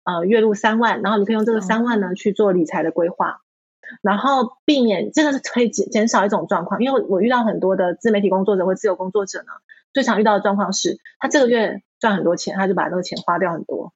[0.05, 3.41] 呃月入三万，然后你可以用这个三万呢去做理财的规划。
[4.01, 9.51] 然后避免这个是可以减减少一种状况，因为我遇到很多的自媒体工作者或自由工作者呢，
[9.93, 13.93] 最常遇到的状况是，他这个月赚很多钱，他就把那个钱花掉很多，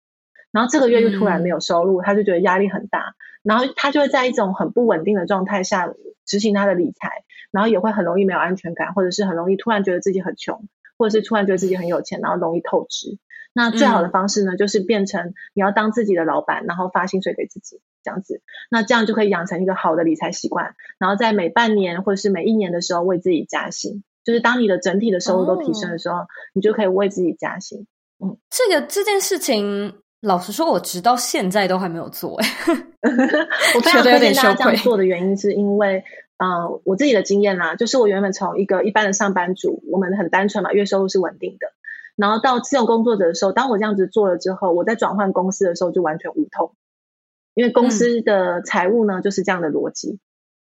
[0.51, 5.93] 然后这个月又突然没有收入，嗯、他就觉得压力很大，然后他就会在一种很不稳定的状态下
[6.25, 10.67] 执行他的理财，然后也会很容易没有安全感，或者是很容易突然觉得自己很穷，
[10.97, 13.17] 或者是突然觉得自己很有钱，然后容易透支。
[13.53, 17.79] 那最好的方式呢，就是变成你要当自己的老板，然后发薪水给自己。
[18.05, 24.03] 这样子，那这样就可以养成一个好的理财习惯，然后在每半年或者是每一年的时候为自己加薪。
[24.23, 27.85] 就是当你的整体的收入都提升的时候，哦、你就可以为自己加薪。
[28.19, 32.35] 嗯，这个这件事情，老实说，我直到现在都还没有做。
[32.41, 32.47] 哎，
[33.75, 36.03] 我非常推荐大家这样做的原因，是因为，
[36.37, 41.67] 呃，我自己的经验啦，就是我原本从一个一般的上班族，我们很单纯嘛，月收入是稳定的，
[42.15, 46.73] 然后到自由工作者的时候，当我这样子做了之后，我在转换公司的时候就完全无痛。
[47.55, 50.19] 因为公司的财务呢，就是这样的逻辑，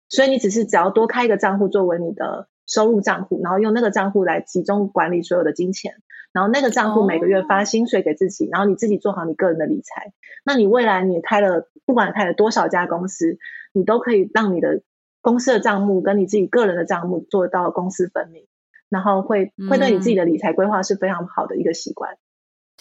[0.09, 5.95] 所以你只是只要多开一个账户作为你的收入账户，然后用那个账户来集中管理所有的金钱，
[6.30, 10.12] 然后那个账户每个月发薪水给自己，然后你自己做好你个人的理财。
[10.45, 13.39] 那你未来你开了，不管开了多少家公司，
[13.72, 14.82] 你都可以让你的
[15.22, 18.47] 公司的账目跟你自己个人的账目做到公私分明，
[18.91, 22.18] 然后会会对你自己的理财规划是非常好的一个习惯。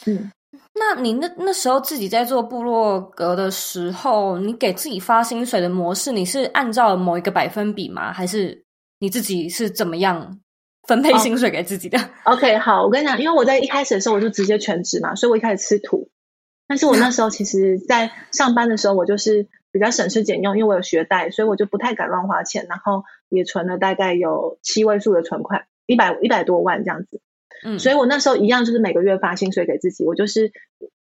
[0.06, 0.30] 嗯。
[0.76, 8.14] 那你那那时候自己在做部落格的时候，你给自己发薪水的模式，你是按照某一个百分比吗？
[8.14, 8.64] 还是
[9.00, 10.40] 你自己是怎么样
[10.88, 11.98] 分配薪水给自己的？
[12.26, 16.10] Oh，OK，好，我跟你讲，因为我在一开始的时候我就直接全职嘛，所以我一开始吃土。
[16.68, 27.22] 但是我那时候其实，在上班的时候，我就是比较省吃俭用，因为我有学贷，所以我就不太敢乱花钱，然后也存了大概有七位数的存款，一百一百多万这样子。
[27.64, 30.06] 嗯，所以我那时候一样，就是每个月发薪水给自己。
[30.06, 30.52] 我就是，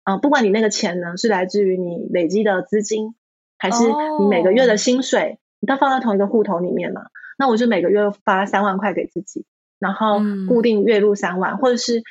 [0.04, 3.16] 呃，不管你那个钱呢是来自于你累积的资金，
[3.58, 3.84] 还是
[4.20, 7.04] 你每个月的薪水，你都放在同一个户头里面嘛。
[7.38, 9.46] 那我就每个月发三万块给自己，
[9.80, 12.02] 然后固定月入三万，或者是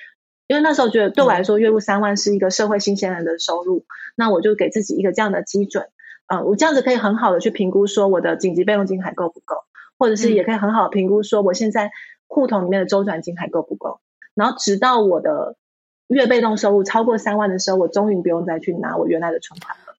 [0.47, 3.85] 因为那时候觉得对我来说，月入三万是一个社会新鲜人的收入，
[4.15, 5.87] 那我就给自己一个这样的基准。
[6.29, 9.57] 呃，我这样子可以很好的去评估说我的紧急备用金还够不够，
[9.99, 11.91] 或者是也可以很好的评估说我现在
[12.27, 14.01] 户头里面的周转金还够不够。
[14.37, 15.57] 然后直到我的
[16.07, 19.97] 月被动收入超过三万的时候，我终于不用再去拿我原来的存款了。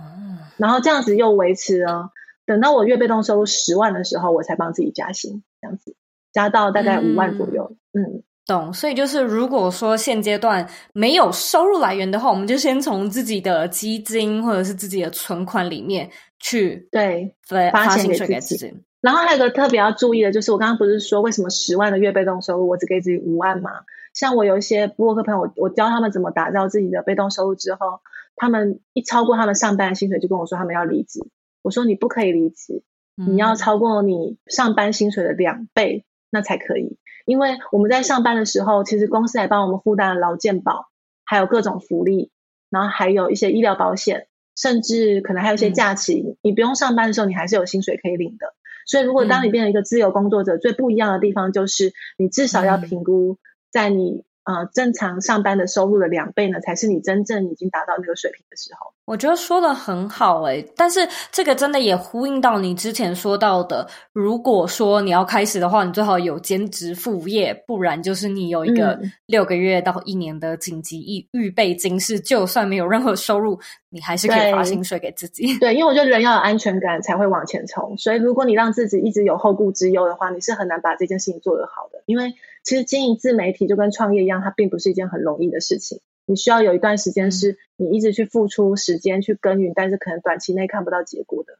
[0.00, 2.10] 嗯，然后这样子又维持了，
[2.46, 5.96] 等到我月被动收入十万的时候，我才帮自己加薪，这样子
[6.32, 7.74] 加到大概五万左右。
[7.94, 8.02] 嗯。
[8.02, 16.10] 嗯懂，所以就是如果说现阶段没有收入来源的话，我们就先从自己的基金或者是自己的存款里面
[16.40, 17.32] 去对
[17.70, 18.74] 发薪水给自己。
[19.02, 23.70] 然后还有个特别要注意的就是，我刚刚不是说为什么十万的月被动收入我只给自己五万吗？
[24.14, 28.00] 像我有一些博客朋友，我我教他们怎么打造自己的被动收入之后，
[28.36, 31.20] 他们一超过他们上班的薪水，就跟我说他们要离职。
[31.62, 32.84] 我说你不可以离职，
[33.16, 36.96] 你要超过你上班薪水的两倍，那才可以。
[37.24, 40.86] 因为我们在上班的时候，其实公司还帮我们负担了劳健保，
[41.24, 42.30] 还有各种福利，
[42.70, 46.20] 然后还有一些医疗保险，甚至可能还有一些假期。
[46.20, 48.54] 嗯、你不用上班的时候，你还是有薪水可以领的。
[48.92, 53.38] 所以，如果当你变成一个自由工作者，嗯、最不一样的地方就是，你至少要评估
[53.70, 54.24] 在你。
[54.44, 58.92] 呃，正常上班的收入的两倍呢，才是你真正已经达到那个水平的时候。
[59.04, 71.00] 我觉得说的很好诶，但是这个真的也呼应到你之前说到的，如果说你要开始的话，你最好有兼职副业，不然就是你有一个六个月到一年的紧急
[71.32, 73.58] 预预备金，是就算没有任何收入，
[73.90, 75.56] 你还是可以发薪水给自己。
[75.58, 82.32] 对，因为我觉得人要有安全感才会往前冲，所以如果你让自己一直有后顾之忧的话，你是很难把这件事情做得好的，因为。
[82.62, 86.00] 其实经营自媒体就跟创业一样，它并不是一件很容易的事情。
[86.24, 91.54] 你需要有一段时间是你一直去付出时间去耕耘，但是可能短期内看不到结果的。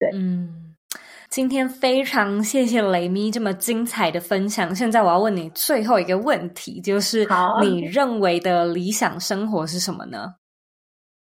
[0.00, 0.74] 对，嗯，
[1.30, 4.74] 今天非常谢谢雷咪这么精彩的分享。
[4.74, 7.24] 现在我要问你最后一个问题，就是
[7.60, 10.34] 你认为的理想生活是什么呢？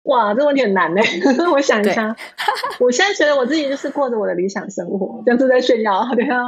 [0.05, 1.03] 哇，这问题很难呢。
[1.53, 2.17] 我想一下，
[2.81, 6.41] 我现在觉得我自己就是过着我的理想生活，这样子在炫耀，对啊。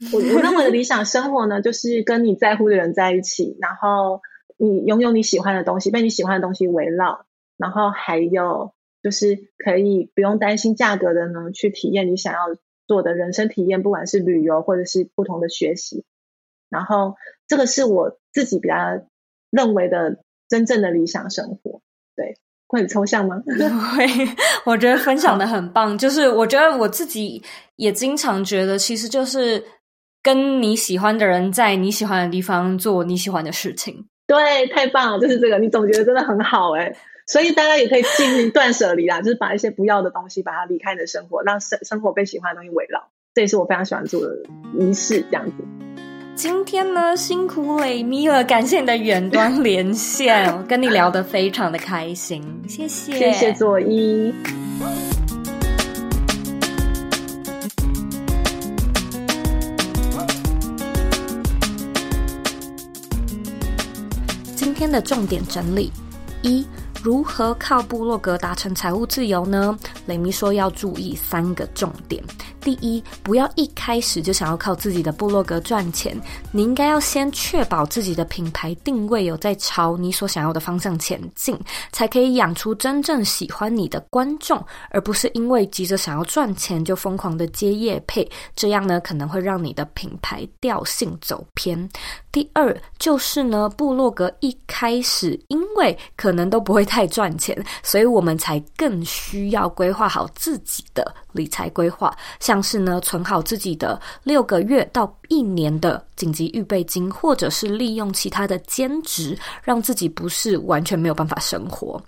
[0.12, 4.22] 我我认为的理想生活呢，就是跟你在乎的人在一起，然后
[4.56, 7.26] 你拥有你喜欢的东西，被你喜欢的东西围绕，
[7.56, 8.72] 然后还有
[9.02, 12.40] 就是可以不用担心价格的呢，去体验你想要
[12.86, 16.04] 做的人生体验，不管是旅游或者是不同的学习。
[16.70, 17.16] 然后
[17.48, 18.74] 这个是我自己比较
[19.50, 21.82] 认为的真正的理想生活。
[22.14, 22.36] 对，
[22.68, 23.42] 会很抽象吗？
[23.96, 24.06] 会，
[24.64, 25.98] 我觉得分享的很棒。
[25.98, 27.42] 就是我觉得我自己
[27.74, 29.60] 也经常觉得，其实就是。
[30.28, 36.94] 跟你喜欢的人在你喜欢的地方做你喜欢的事情，对，太棒了，就是这个，你总结的真的很好哎。
[37.26, 44.36] 所以大家也可以进行断舍离啦， 就是把一些不要的东西，把它离开你的生活，让生生活被喜欢的东西围绕，这也是我非常喜欢做的
[44.78, 45.52] 仪式，这样子。
[46.34, 54.34] 今天呢，辛苦雷咪了，感谢你的远端连线，跟你聊得非常的开心，谢谢，谢谢佐伊。
[64.78, 65.90] 天的重点整理
[66.42, 66.64] 一。
[67.02, 69.76] 如何靠部落格达成财务自由呢？
[70.06, 72.22] 雷米说要注意三个重点。
[72.68, 76.14] 第一，不要一开始就想要靠自己的部落格赚钱，
[76.52, 81.58] 你应该要先确保自己的品牌定位有在朝你所想要的方向前进，
[81.92, 91.88] 才可以养出真正喜欢你的观众，而不是因为急着想要赚钱就疯狂的接业配，这样呢可能会让你的品牌调性走偏。
[92.30, 96.88] 第二，就是呢，部落格一开始因为可能都不会。
[96.88, 112.02] 太赚钱，所以我们才更需要规划好自己的理财规划，像是呢，存好自己的六个月到一年的紧急预备金，或者是利用其他的兼职，让自己不是完全没有办法生活。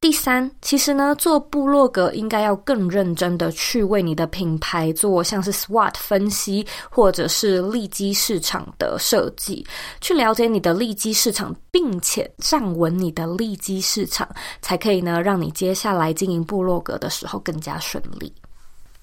[0.00, 9.66] 第三，其实呢，做部落格应该要更认真的去为你的品牌做像是 SWOT 分析，或者是利基市场的设计，
[10.02, 14.28] 去了解你的利基市场，并且站稳你的利基市场，
[14.60, 18.30] 才可以呢，让你接下来经营部落格的时候更加顺利。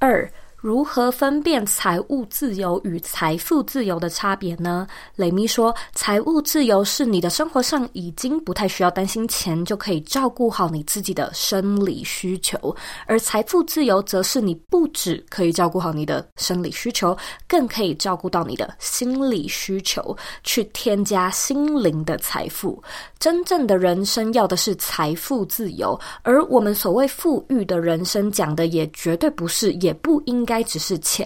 [0.02, 0.32] 二。
[0.62, 4.86] 如何分辨财务自由与财富自由的差别呢？
[5.16, 12.60] 雷咪说，财务自由是你的生活上已经不太需要担心钱，就可以照顾好你自己的生理需求；
[13.08, 22.80] 而财富自由则是你不只可以照顾好你的生理需求，更可以照顾到你的心理需求，去添加心灵的财富。
[23.18, 30.51] 真正的人生要的是财富自由，而我们所谓富裕的人生，讲的也绝对不是，也不应该。
[30.52, 31.26] 该只是钱，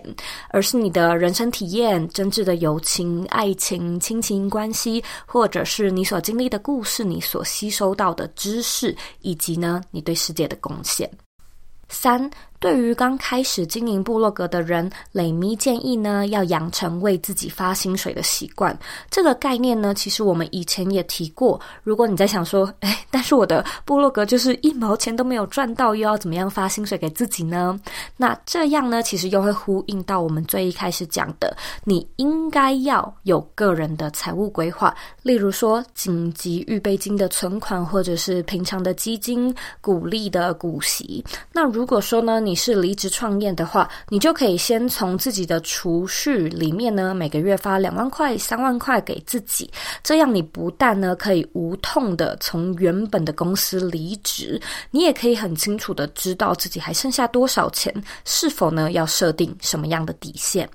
[0.50, 11.10] 而是你的人生体验、真挚的友情、爱情、亲情关系，或者是你所经历的故事、你所吸收到的知识，以及呢，你对世界的贡献。
[11.90, 12.30] 三，
[12.60, 18.78] 对于刚开始经营部落格的人，磊咪建议呢，要养成为自己发薪水的习惯。
[19.10, 21.60] 这个概念呢，其实我们以前也提过。
[21.84, 27.80] 如果你在想说，哎，但是我的部落格就是一毛钱都没有赚到，又要怎么样发薪水给自己呢？
[28.18, 41.24] 那这样呢，其实又会呼应到我们最一开始讲的，你应该要有个人的财务规划，例如说紧急预备金的存款，或者是平常的基金、股利的股息。
[41.52, 49.70] 那如果说呢，你是离职创业的话，你就可以先从自己的储蓄里面呢，每个月发两万块、三万块给自己，
[50.04, 57.92] 这样你不但呢可以无痛的从原本的公司离职，你也可以很清楚的知道自己还剩下多少钱，
[58.24, 60.70] 是否呢要设定什么样的底线。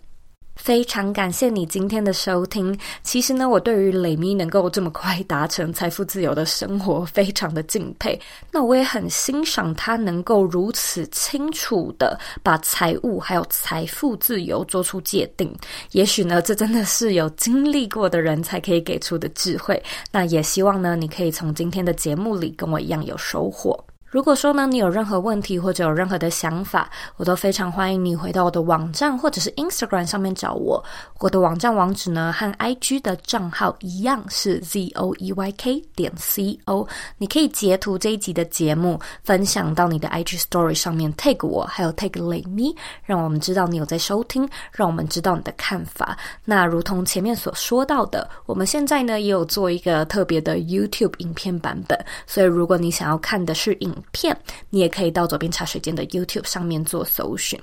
[0.63, 2.79] 非常感谢你今天的收听。
[3.03, 8.21] 其实呢，我对于磊咪能够这么快达成财富自由的生活，非常的敬佩。
[8.53, 15.51] 那我也很欣赏他能够如此清楚的把财务还有财富自由做出界定。
[15.93, 19.83] 也许呢，这真的是有经历过的人才可以给出的智慧。
[20.13, 23.83] 那也希望呢，你可以从今天的节目里跟我一样有收获。
[24.11, 30.83] 如果说呢，你有任何问题或者有任何的想法，我都非常欢迎你回到我的网站或者是 Instagram 上面找我。
[31.21, 36.89] 我的网站网址呢和 IG 的账号一样是 zoeyk 点 co。
[37.19, 46.19] 你可以截图这一集的节目，分享到你的 IG Story 上面 tag 我，还有 tag 磊咪，让我们知道你有在收听，让我们知道你的看法。
[46.45, 51.97] 那如同前面所说到的，我们现在呢也有做一个特别的 YouTube 影片版本，
[52.27, 54.37] 所以如果你想要看的是影片，
[54.69, 57.59] 你也可以到左边茶水间的 YouTube 上面做搜寻。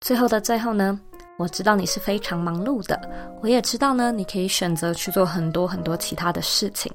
[0.00, 1.00] 最后的最后呢，
[1.38, 3.00] 我知道你是非常忙碌的，
[3.40, 6.92] 我也知道呢，你可以选择去做很多很多其他的事情，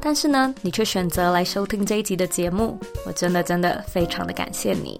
[0.00, 4.98] 但是呢，你却选择来收听这一集的节目，我真的真的非常的感谢你。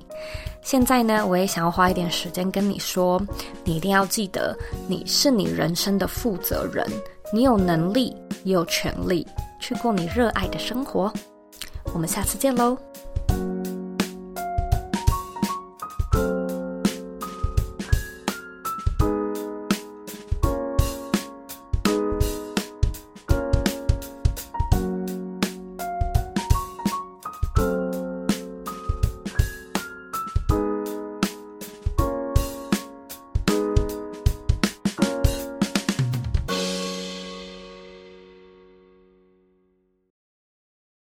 [0.60, 3.20] 现在呢，我也想要花一点时间跟你说，
[3.64, 4.54] 你一定要记得，
[4.86, 6.86] 你是你人生的负责人，
[7.32, 8.14] 你有能力，
[8.44, 9.26] 也有权利
[9.58, 11.10] 去过你热爱的生活。
[11.94, 12.76] 我们下次见喽。